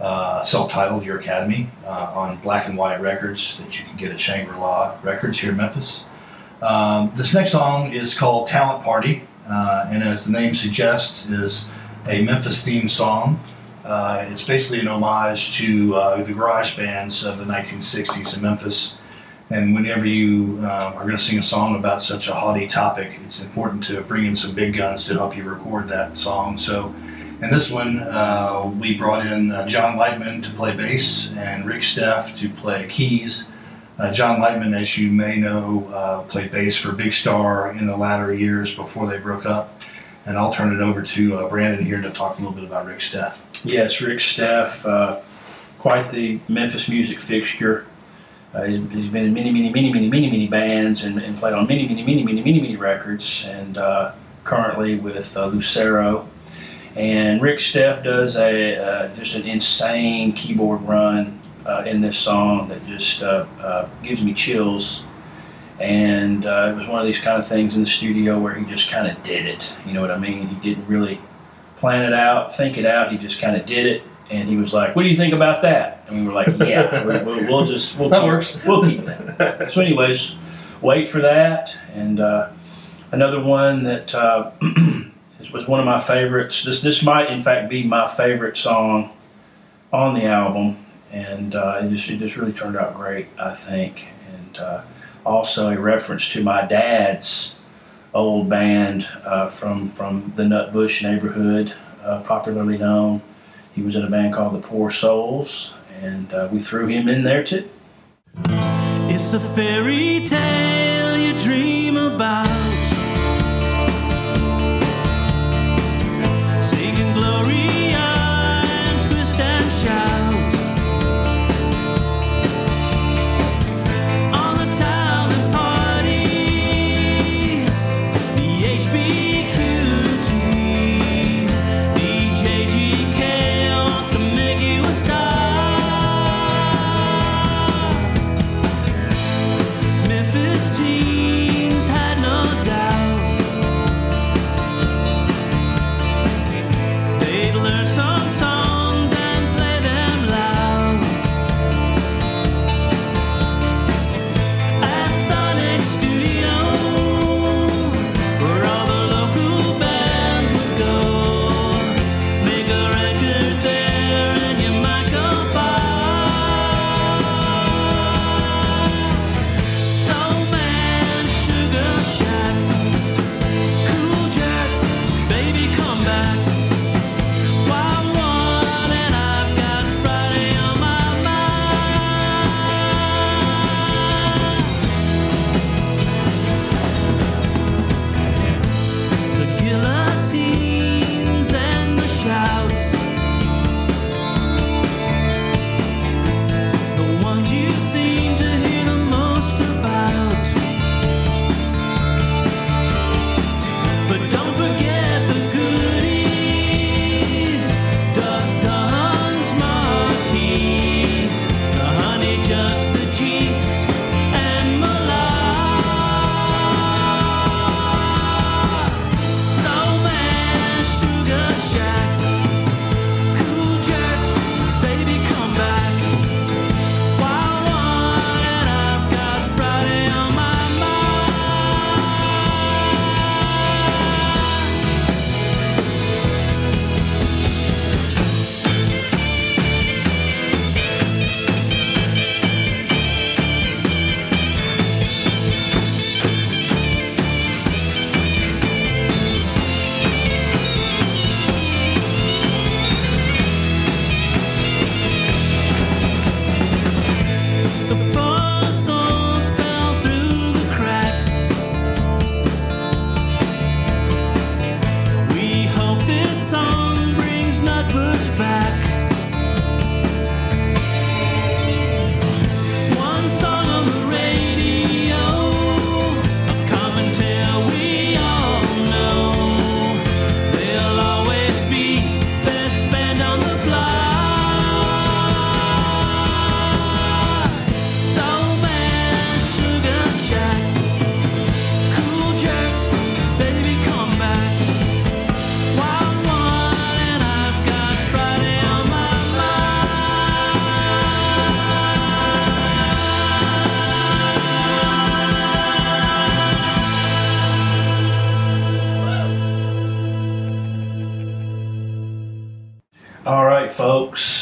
uh, 0.00 0.42
self-titled 0.42 1.04
"Your 1.04 1.20
Academy," 1.20 1.70
uh, 1.86 2.12
on 2.12 2.38
Black 2.38 2.66
and 2.66 2.76
Wyatt 2.76 3.00
Records 3.00 3.56
that 3.58 3.78
you 3.78 3.84
can 3.84 3.96
get 3.96 4.10
at 4.10 4.18
Shangri 4.18 4.58
La 4.58 4.98
Records 5.04 5.38
here 5.38 5.52
in 5.52 5.58
Memphis. 5.58 6.06
Um, 6.60 7.12
this 7.14 7.32
next 7.32 7.52
song 7.52 7.92
is 7.92 8.18
called 8.18 8.48
"Talent 8.48 8.82
Party," 8.82 9.28
uh, 9.48 9.86
and 9.88 10.02
as 10.02 10.24
the 10.24 10.32
name 10.32 10.54
suggests, 10.54 11.26
is 11.26 11.68
a 12.08 12.24
Memphis-themed 12.24 12.90
song. 12.90 13.44
Uh, 13.84 14.26
it's 14.28 14.44
basically 14.44 14.80
an 14.80 14.88
homage 14.88 15.56
to 15.58 15.94
uh, 15.94 16.20
the 16.20 16.32
garage 16.32 16.76
bands 16.76 17.24
of 17.24 17.38
the 17.38 17.44
1960s 17.44 18.34
in 18.34 18.42
Memphis. 18.42 18.96
And 19.54 19.72
whenever 19.72 20.04
you 20.04 20.58
uh, 20.62 20.94
are 20.96 21.04
going 21.04 21.16
to 21.16 21.22
sing 21.22 21.38
a 21.38 21.42
song 21.44 21.76
about 21.76 22.02
such 22.02 22.26
a 22.26 22.34
haughty 22.34 22.66
topic, 22.66 23.20
it's 23.24 23.40
important 23.40 23.84
to 23.84 24.00
bring 24.00 24.26
in 24.26 24.34
some 24.34 24.52
big 24.52 24.76
guns 24.76 25.04
to 25.04 25.14
help 25.14 25.36
you 25.36 25.44
record 25.44 25.88
that 25.90 26.18
song. 26.18 26.58
So, 26.58 26.92
And 27.40 27.52
this 27.52 27.70
one, 27.70 28.00
uh, 28.00 28.72
we 28.80 28.98
brought 28.98 29.24
in 29.24 29.52
uh, 29.52 29.68
John 29.68 29.96
Lightman 29.96 30.42
to 30.42 30.50
play 30.50 30.74
bass 30.74 31.32
and 31.36 31.64
Rick 31.66 31.82
Steff 31.82 32.36
to 32.38 32.48
play 32.48 32.88
keys. 32.88 33.48
Uh, 33.96 34.12
John 34.12 34.40
Lightman, 34.40 34.74
as 34.74 34.98
you 34.98 35.08
may 35.12 35.36
know, 35.36 35.86
uh, 35.94 36.22
played 36.22 36.50
bass 36.50 36.76
for 36.76 36.90
Big 36.90 37.12
Star 37.12 37.70
in 37.70 37.86
the 37.86 37.96
latter 37.96 38.34
years 38.34 38.74
before 38.74 39.06
they 39.06 39.18
broke 39.18 39.46
up. 39.46 39.82
And 40.26 40.36
I'll 40.36 40.52
turn 40.52 40.74
it 40.74 40.82
over 40.82 41.00
to 41.00 41.36
uh, 41.36 41.48
Brandon 41.48 41.84
here 41.86 42.02
to 42.02 42.10
talk 42.10 42.38
a 42.38 42.40
little 42.40 42.56
bit 42.56 42.64
about 42.64 42.86
Rick 42.86 42.98
Steff. 42.98 43.38
Yes, 43.64 44.00
Rick 44.00 44.18
Steff, 44.18 45.22
quite 45.78 46.10
the 46.10 46.40
Memphis 46.48 46.88
music 46.88 47.20
fixture. 47.20 47.86
Uh, 48.54 48.62
he's, 48.62 48.90
he's 48.90 49.08
been 49.08 49.24
in 49.24 49.34
many, 49.34 49.50
many, 49.50 49.70
many, 49.70 49.92
many, 49.92 50.08
many, 50.08 50.30
many 50.30 50.46
bands 50.46 51.02
and, 51.04 51.18
and 51.20 51.36
played 51.38 51.54
on 51.54 51.66
many, 51.66 51.88
many, 51.88 52.02
many, 52.02 52.22
many, 52.22 52.42
many, 52.42 52.60
many 52.60 52.76
records. 52.76 53.44
And 53.48 53.76
uh, 53.76 54.12
currently 54.44 54.96
with 54.96 55.36
uh, 55.36 55.46
Lucero. 55.46 56.28
And 56.94 57.42
Rick 57.42 57.58
Steff 57.58 58.04
does 58.04 58.36
a 58.36 58.76
uh, 58.76 59.16
just 59.16 59.34
an 59.34 59.42
insane 59.42 60.32
keyboard 60.32 60.82
run 60.82 61.40
uh, 61.66 61.82
in 61.86 62.00
this 62.00 62.16
song 62.16 62.68
that 62.68 62.86
just 62.86 63.22
uh, 63.22 63.88
gives 64.02 64.22
me 64.22 64.32
chills. 64.32 65.04
And 65.80 66.44
it 66.44 66.76
was 66.76 66.86
one 66.86 67.00
of 67.00 67.06
these 67.06 67.20
kind 67.20 67.36
of 67.36 67.48
things 67.48 67.74
in 67.74 67.80
the 67.80 67.90
studio 67.90 68.38
where 68.38 68.54
he 68.54 68.64
just 68.64 68.90
kind 68.90 69.10
of 69.10 69.20
did 69.24 69.44
it. 69.46 69.76
You 69.84 69.92
know 69.92 70.00
what 70.00 70.12
I 70.12 70.18
mean? 70.18 70.46
He 70.46 70.54
didn't 70.56 70.86
really 70.86 71.18
plan 71.78 72.04
it 72.04 72.12
out, 72.12 72.54
think 72.54 72.78
it 72.78 72.86
out. 72.86 73.10
He 73.10 73.18
just 73.18 73.40
kind 73.40 73.56
of 73.56 73.66
did 73.66 73.86
it. 73.86 74.02
And 74.30 74.48
he 74.48 74.56
was 74.56 74.72
like, 74.72 74.96
"What 74.96 75.02
do 75.02 75.08
you 75.08 75.16
think 75.16 75.34
about 75.34 75.62
that?" 75.62 76.04
And 76.08 76.20
we 76.22 76.26
were 76.26 76.32
like, 76.32 76.48
"Yeah, 76.58 77.04
we- 77.06 77.22
we'll, 77.24 77.46
we'll 77.46 77.66
just 77.66 77.98
we'll 77.98 78.08
That 78.08 78.22
keep, 78.22 78.28
works. 78.30 78.64
We'll 78.66 78.82
keep 78.82 79.04
that." 79.04 79.70
So, 79.70 79.80
anyways, 79.82 80.34
wait 80.80 81.08
for 81.08 81.20
that. 81.20 81.78
And 81.94 82.20
uh, 82.20 82.48
another 83.12 83.40
one 83.42 83.82
that 83.84 84.14
uh, 84.14 84.50
was 85.52 85.68
one 85.68 85.78
of 85.80 85.86
my 85.86 85.98
favorites. 85.98 86.64
This 86.64 86.80
this 86.80 87.02
might 87.02 87.30
in 87.30 87.40
fact 87.40 87.68
be 87.68 87.82
my 87.84 88.08
favorite 88.08 88.56
song 88.56 89.10
on 89.92 90.14
the 90.14 90.24
album, 90.24 90.84
and 91.12 91.54
uh, 91.54 91.80
it 91.82 91.90
just 91.90 92.08
it 92.08 92.18
just 92.18 92.36
really 92.36 92.52
turned 92.52 92.76
out 92.76 92.94
great, 92.94 93.26
I 93.38 93.54
think. 93.54 94.06
And 94.34 94.58
uh, 94.58 94.82
also 95.26 95.68
a 95.70 95.78
reference 95.78 96.30
to 96.30 96.42
my 96.42 96.64
dad's 96.66 97.54
old 98.14 98.48
band 98.48 99.06
uh, 99.24 99.48
from 99.48 99.90
from 99.90 100.32
the 100.34 100.44
Nutbush 100.44 101.02
neighborhood, 101.02 101.74
uh, 102.02 102.22
popularly 102.22 102.78
known. 102.78 103.20
He 103.74 103.82
was 103.82 103.96
in 103.96 104.04
a 104.04 104.10
band 104.10 104.32
called 104.34 104.54
the 104.54 104.66
Poor 104.66 104.90
Souls, 104.90 105.74
and 106.00 106.32
uh, 106.32 106.48
we 106.52 106.60
threw 106.60 106.86
him 106.86 107.08
in 107.08 107.24
there 107.24 107.42
too. 107.42 107.68
It's 108.46 109.32
a 109.32 109.40
fairy 109.40 110.24
tale 110.24 111.16
you 111.16 111.38
dream 111.42 111.96
about. 111.96 112.73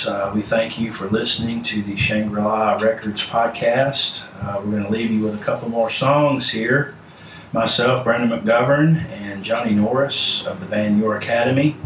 Uh, 0.06 0.32
we 0.34 0.42
thank 0.42 0.78
you 0.78 0.92
for 0.92 1.08
listening 1.08 1.62
to 1.64 1.82
the 1.82 1.96
Shangri 1.96 2.40
La 2.40 2.74
Records 2.74 3.24
podcast. 3.24 4.22
Uh, 4.40 4.60
we're 4.60 4.70
going 4.70 4.84
to 4.84 4.88
leave 4.88 5.10
you 5.10 5.22
with 5.22 5.40
a 5.40 5.44
couple 5.44 5.68
more 5.68 5.90
songs 5.90 6.50
here. 6.50 6.94
Myself, 7.52 8.04
Brandon 8.04 8.40
McGovern, 8.40 9.04
and 9.10 9.44
Johnny 9.44 9.72
Norris 9.72 10.46
of 10.46 10.60
the 10.60 10.66
band 10.66 10.98
Your 10.98 11.16
Academy. 11.16 11.76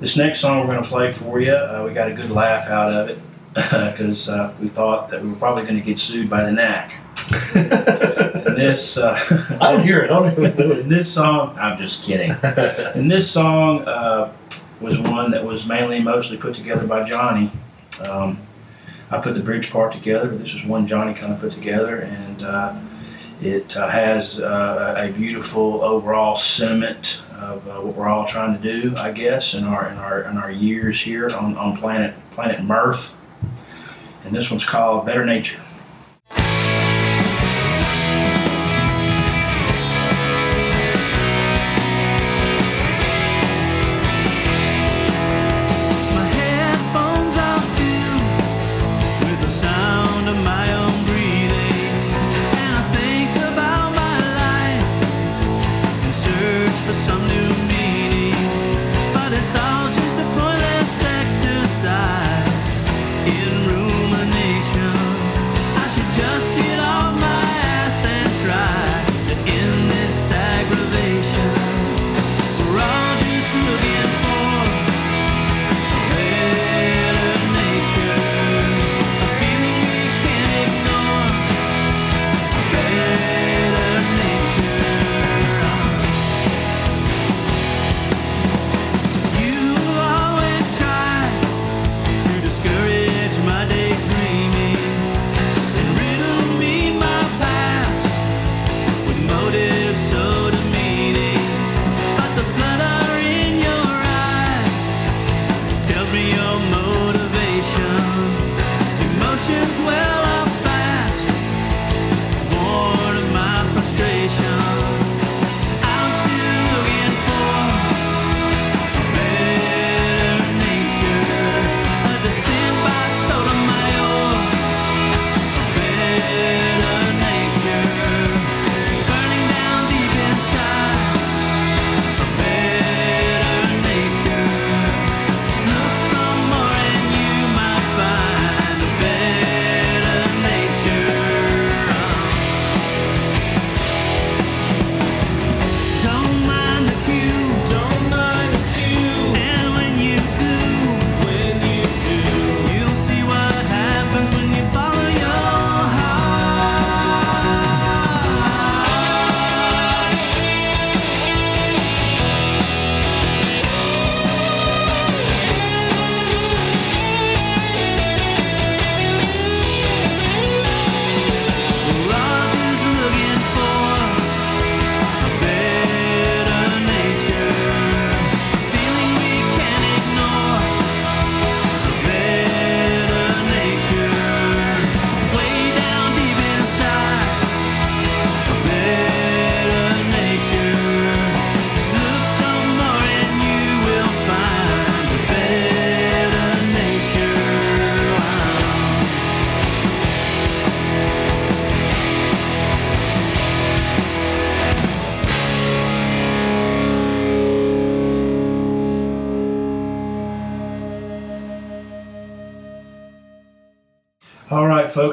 This 0.00 0.16
next 0.16 0.40
song 0.40 0.60
we're 0.60 0.66
going 0.66 0.82
to 0.82 0.88
play 0.88 1.10
for 1.10 1.40
you, 1.40 1.52
uh, 1.52 1.84
we 1.86 1.94
got 1.94 2.10
a 2.10 2.14
good 2.14 2.30
laugh 2.30 2.68
out 2.68 2.92
of 2.92 3.08
it 3.08 3.18
because 3.54 4.28
uh, 4.28 4.52
we 4.60 4.68
thought 4.68 5.08
that 5.10 5.22
we 5.22 5.28
were 5.28 5.36
probably 5.36 5.62
going 5.62 5.76
to 5.76 5.82
get 5.82 5.98
sued 5.98 6.28
by 6.28 6.44
the 6.44 6.52
NAC. 6.52 6.98
and 7.54 8.56
this, 8.56 8.96
uh, 8.96 9.18
I 9.60 9.72
don't 9.72 9.84
hear 9.84 10.00
it. 10.00 10.10
I 10.10 10.20
don't 10.20 10.36
hear 10.36 10.46
it. 10.46 10.58
and 10.80 10.90
this 10.90 11.12
song, 11.12 11.56
I'm 11.58 11.78
just 11.78 12.04
kidding. 12.04 12.34
In 12.94 13.08
this 13.08 13.30
song 13.30 13.82
uh, 13.88 14.32
was 14.80 14.98
one 14.98 15.30
that 15.30 15.44
was 15.44 15.66
mainly 15.66 16.00
mostly 16.00 16.36
put 16.36 16.54
together 16.54 16.86
by 16.86 17.04
Johnny. 17.04 17.50
Um, 18.02 18.38
I 19.10 19.18
put 19.18 19.34
the 19.34 19.42
bridge 19.42 19.70
part 19.70 19.92
together, 19.92 20.28
this 20.28 20.54
was 20.54 20.64
one 20.64 20.86
Johnny 20.86 21.14
kind 21.14 21.32
of 21.32 21.40
put 21.40 21.52
together, 21.52 21.98
and 21.98 22.42
uh, 22.42 22.76
it 23.40 23.76
uh, 23.76 23.88
has 23.88 24.40
uh, 24.40 24.94
a 24.96 25.12
beautiful 25.12 25.82
overall 25.82 26.36
sentiment 26.36 27.22
of 27.32 27.68
uh, 27.68 27.80
what 27.80 27.94
we're 27.94 28.08
all 28.08 28.26
trying 28.26 28.60
to 28.60 28.62
do, 28.62 28.96
I 28.96 29.12
guess, 29.12 29.54
in 29.54 29.64
our 29.64 29.88
in 29.88 29.98
our 29.98 30.22
in 30.22 30.38
our 30.38 30.50
years 30.50 31.00
here 31.00 31.28
on, 31.30 31.56
on 31.56 31.76
planet 31.76 32.14
planet 32.30 32.62
Mirth. 32.62 33.16
And 34.24 34.34
this 34.34 34.50
one's 34.50 34.64
called 34.64 35.04
Better 35.04 35.26
Nature. 35.26 35.60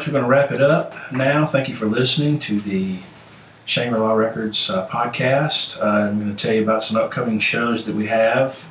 Folks, 0.02 0.08
we're 0.08 0.20
going 0.20 0.24
to 0.24 0.30
wrap 0.30 0.52
it 0.52 0.62
up 0.62 0.96
now. 1.12 1.46
Thank 1.46 1.70
you 1.70 1.76
for 1.76 1.86
listening 1.86 2.40
to 2.40 2.60
the 2.62 2.98
Shangri 3.66 4.00
La 4.00 4.14
Records 4.14 4.68
uh, 4.68 4.88
podcast. 4.88 5.80
Uh, 5.80 6.08
I'm 6.08 6.20
going 6.20 6.36
to 6.36 6.44
tell 6.44 6.56
you 6.56 6.64
about 6.64 6.82
some 6.82 6.98
upcoming 6.98 7.38
shows 7.38 7.86
that 7.86 7.94
we 7.94 8.08
have. 8.08 8.68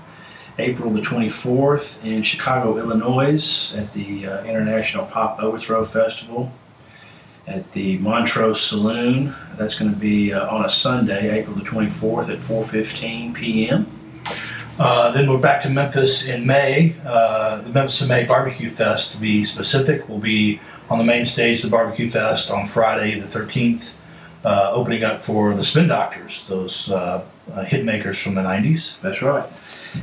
April 0.58 0.90
the 0.90 1.00
24th 1.00 2.04
in 2.04 2.24
Chicago, 2.24 2.78
Illinois, 2.78 3.72
at 3.76 3.92
the 3.92 4.26
uh, 4.26 4.42
International 4.42 5.06
Pop 5.06 5.38
Overthrow 5.40 5.84
Festival 5.84 6.50
at 7.46 7.70
the 7.72 7.98
Montrose 7.98 8.60
Saloon. 8.60 9.32
That's 9.56 9.78
going 9.78 9.92
to 9.92 9.96
be 9.96 10.32
uh, 10.32 10.48
on 10.48 10.64
a 10.64 10.68
Sunday, 10.68 11.38
April 11.38 11.54
the 11.54 11.62
24th 11.62 12.28
at 12.28 12.38
4:15 12.38 13.34
p.m. 13.34 13.86
Uh, 14.80 15.10
then 15.12 15.30
we're 15.30 15.38
back 15.38 15.62
to 15.62 15.70
Memphis 15.70 16.26
in 16.26 16.44
May. 16.44 16.96
Uh, 17.04 17.60
the 17.60 17.70
Memphis 17.70 18.02
in 18.02 18.08
May 18.08 18.24
Barbecue 18.24 18.70
Fest, 18.70 19.12
to 19.12 19.18
be 19.18 19.44
specific, 19.44 20.08
will 20.08 20.18
be 20.18 20.58
on 20.90 20.98
the 20.98 21.04
main 21.04 21.24
stage 21.24 21.62
the 21.62 21.70
Barbecue 21.70 22.10
Fest 22.10 22.50
on 22.50 22.66
Friday 22.66 23.18
the 23.18 23.26
13th, 23.26 23.92
uh, 24.44 24.72
opening 24.74 25.04
up 25.04 25.22
for 25.22 25.54
the 25.54 25.64
Spin 25.64 25.88
Doctors, 25.88 26.44
those 26.48 26.90
uh, 26.90 27.24
uh, 27.52 27.64
hit 27.64 27.84
makers 27.84 28.20
from 28.20 28.34
the 28.34 28.42
90s. 28.42 29.00
That's 29.00 29.22
right. 29.22 29.48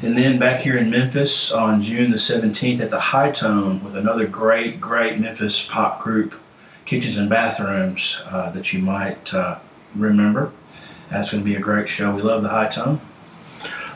And 0.01 0.17
then 0.17 0.39
back 0.39 0.61
here 0.61 0.77
in 0.77 0.89
Memphis 0.89 1.51
on 1.51 1.81
June 1.81 2.11
the 2.11 2.17
17th 2.17 2.79
at 2.79 2.89
the 2.89 2.99
Hi-Tone 2.99 3.83
with 3.83 3.95
another 3.95 4.27
great, 4.27 4.81
great 4.81 5.19
Memphis 5.19 5.65
pop 5.65 6.01
group, 6.01 6.35
Kitchens 6.85 7.17
and 7.17 7.29
Bathrooms, 7.29 8.21
uh, 8.25 8.51
that 8.51 8.73
you 8.73 8.79
might 8.79 9.33
uh, 9.33 9.59
remember. 9.95 10.51
That's 11.09 11.31
going 11.31 11.43
to 11.43 11.49
be 11.49 11.55
a 11.55 11.59
great 11.61 11.87
show. 11.87 12.13
We 12.13 12.21
love 12.21 12.43
the 12.43 12.49
Hi-Tone. 12.49 12.99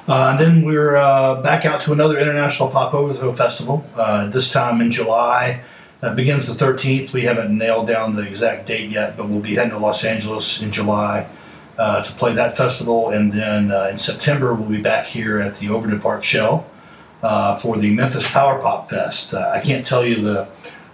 Uh, 0.08 0.30
and 0.32 0.40
then 0.40 0.66
we're 0.66 0.96
uh, 0.96 1.42
back 1.42 1.66
out 1.66 1.82
to 1.82 1.94
another 1.94 2.18
International 2.18 2.70
Pop 2.70 2.94
Overthrow 2.94 3.34
Festival, 3.34 3.86
uh, 3.96 4.28
this 4.28 4.52
time 4.52 4.82
in 4.82 4.92
July. 4.92 5.62
Begins 6.02 6.48
the 6.48 6.66
13th. 6.66 7.14
We 7.14 7.22
haven't 7.22 7.56
nailed 7.56 7.86
down 7.86 8.16
the 8.16 8.28
exact 8.28 8.66
date 8.66 8.90
yet, 8.90 9.16
but 9.16 9.30
we'll 9.30 9.40
be 9.40 9.54
heading 9.54 9.70
to 9.70 9.78
Los 9.78 10.04
Angeles 10.04 10.60
in 10.60 10.72
July 10.72 11.30
uh, 11.78 12.04
to 12.04 12.12
play 12.14 12.34
that 12.34 12.58
festival. 12.58 13.10
And 13.10 13.32
then 13.32 13.72
uh, 13.72 13.88
in 13.92 14.00
September, 14.00 14.56
we'll 14.56 14.68
be 14.68 14.82
back 14.82 15.06
here 15.06 15.40
at 15.40 15.58
the 15.58 15.70
Overton 15.70 16.02
Park 16.02 16.24
Shell 16.24 16.66
uh, 17.22 17.56
for 17.58 17.78
the 17.78 17.94
Memphis 17.94 18.30
Power 18.32 18.60
Pop 18.60 18.90
Fest. 18.90 19.36
Uh, 19.36 19.52
I 19.54 19.60
can't 19.60 19.86
tell 19.86 20.04
you 20.04 20.22
the 20.22 20.48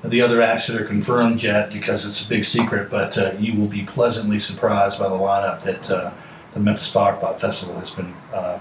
the 0.04 0.22
other 0.22 0.42
acts 0.42 0.68
that 0.68 0.80
are 0.80 0.86
confirmed 0.86 1.42
yet 1.42 1.72
because 1.72 2.06
it's 2.06 2.24
a 2.24 2.30
big 2.30 2.46
secret, 2.46 2.90
but 2.90 3.18
uh, 3.18 3.34
you 3.40 3.60
will 3.60 3.68
be 3.68 3.84
pleasantly 3.84 4.40
surprised 4.40 5.00
by 5.00 5.10
the 5.10 5.16
lineup 5.16 5.62
that 5.64 5.90
uh, 5.90 6.12
the 6.54 6.60
Memphis 6.60 6.92
Power 6.92 7.16
Pop 7.16 7.40
Festival 7.40 7.80
has 7.80 7.92
been 7.92 8.14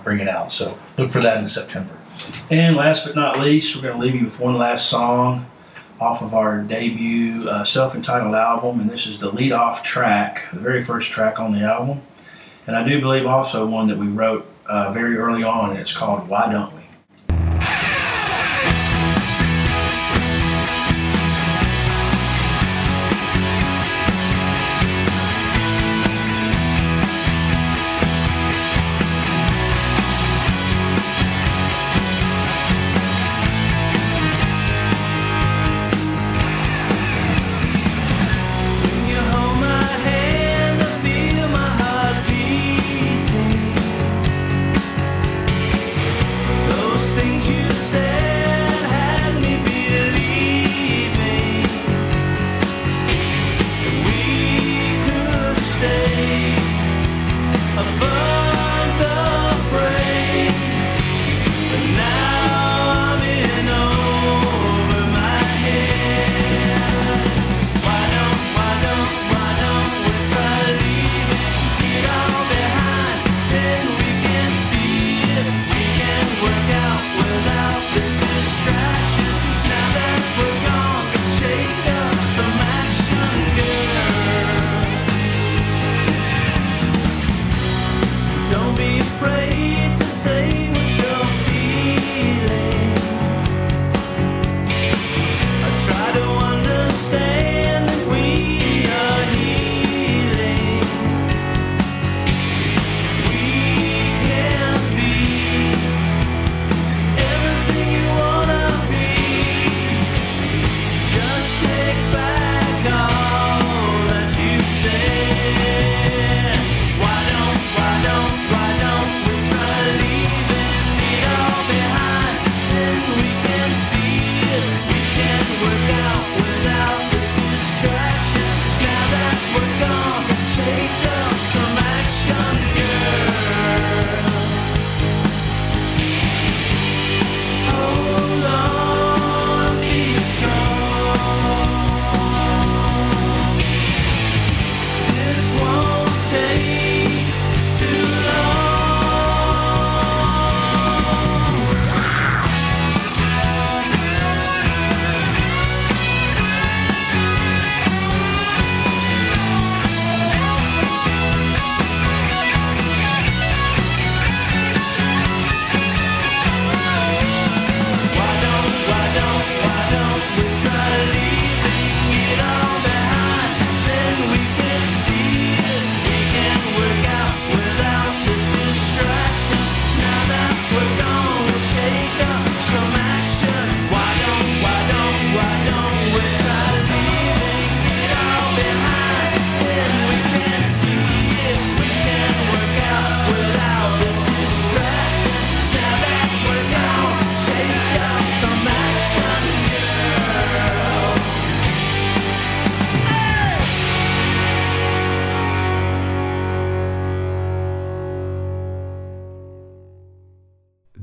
bringing 0.02 0.28
out. 0.28 0.52
So 0.52 0.78
look 0.96 1.10
for 1.10 1.20
that 1.20 1.38
in 1.38 1.46
September. 1.46 1.92
And 2.50 2.76
last 2.76 3.04
but 3.04 3.14
not 3.16 3.38
least, 3.38 3.76
we're 3.76 3.82
going 3.82 3.94
to 3.94 4.00
leave 4.00 4.14
you 4.14 4.24
with 4.24 4.40
one 4.40 4.56
last 4.56 4.88
song 4.88 5.46
off 6.00 6.22
of 6.22 6.34
our 6.34 6.60
debut 6.60 7.48
uh, 7.48 7.64
self-entitled 7.64 8.34
album, 8.34 8.80
and 8.80 8.90
this 8.90 9.06
is 9.06 9.18
the 9.18 9.30
lead-off 9.30 9.82
track, 9.82 10.48
the 10.52 10.60
very 10.60 10.82
first 10.82 11.10
track 11.10 11.40
on 11.40 11.52
the 11.52 11.62
album, 11.62 12.02
and 12.66 12.76
I 12.76 12.86
do 12.86 13.00
believe 13.00 13.26
also 13.26 13.66
one 13.66 13.88
that 13.88 13.98
we 13.98 14.08
wrote 14.08 14.46
uh, 14.66 14.92
very 14.92 15.16
early 15.16 15.42
on, 15.42 15.70
and 15.70 15.78
it's 15.78 15.96
called 15.96 16.28
"Why 16.28 16.50
Don't 16.50 16.75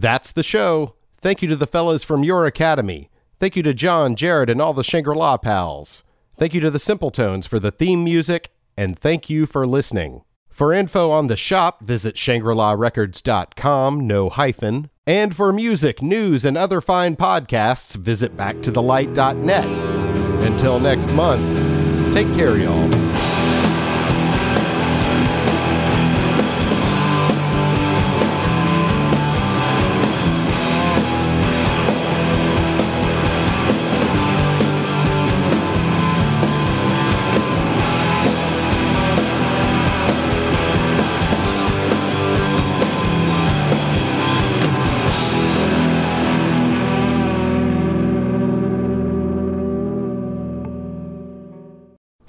That's 0.03 0.33
the 0.33 0.43
show. 0.43 0.95
Thank 1.21 1.41
you 1.41 1.47
to 1.47 1.55
the 1.55 1.65
fellas 1.65 2.03
from 2.03 2.25
your 2.25 2.45
academy. 2.45 3.09
Thank 3.39 3.55
you 3.55 3.63
to 3.63 3.73
John, 3.73 4.17
Jared, 4.17 4.49
and 4.49 4.61
all 4.61 4.73
the 4.73 4.83
Shangri 4.83 5.15
La 5.15 5.37
pals. 5.37 6.03
Thank 6.37 6.53
you 6.53 6.59
to 6.59 6.69
the 6.69 6.77
Simpletones 6.77 7.47
for 7.47 7.57
the 7.57 7.71
theme 7.71 8.03
music, 8.03 8.49
and 8.75 8.99
thank 8.99 9.29
you 9.29 9.45
for 9.45 9.65
listening. 9.65 10.23
For 10.49 10.73
info 10.73 11.09
on 11.09 11.27
the 11.27 11.37
shop, 11.37 11.81
visit 11.83 12.15
ShangriLaRecords.com, 12.15 14.05
no 14.05 14.27
hyphen. 14.27 14.89
And 15.07 15.33
for 15.33 15.53
music, 15.53 16.01
news, 16.01 16.43
and 16.43 16.57
other 16.57 16.81
fine 16.81 17.15
podcasts, 17.15 17.95
visit 17.95 18.35
BackToTheLight.net. 18.35 19.65
Until 20.45 20.81
next 20.81 21.09
month, 21.11 22.13
take 22.13 22.27
care, 22.33 22.57
y'all. 22.57 23.32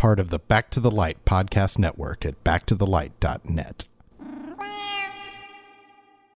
Part 0.04 0.20
of 0.20 0.28
the 0.28 0.38
Back 0.38 0.68
to 0.72 0.80
the 0.80 0.90
Light 0.90 1.24
podcast 1.24 1.78
network 1.78 2.26
at 2.26 2.44
backtothelight.net. 2.44 3.88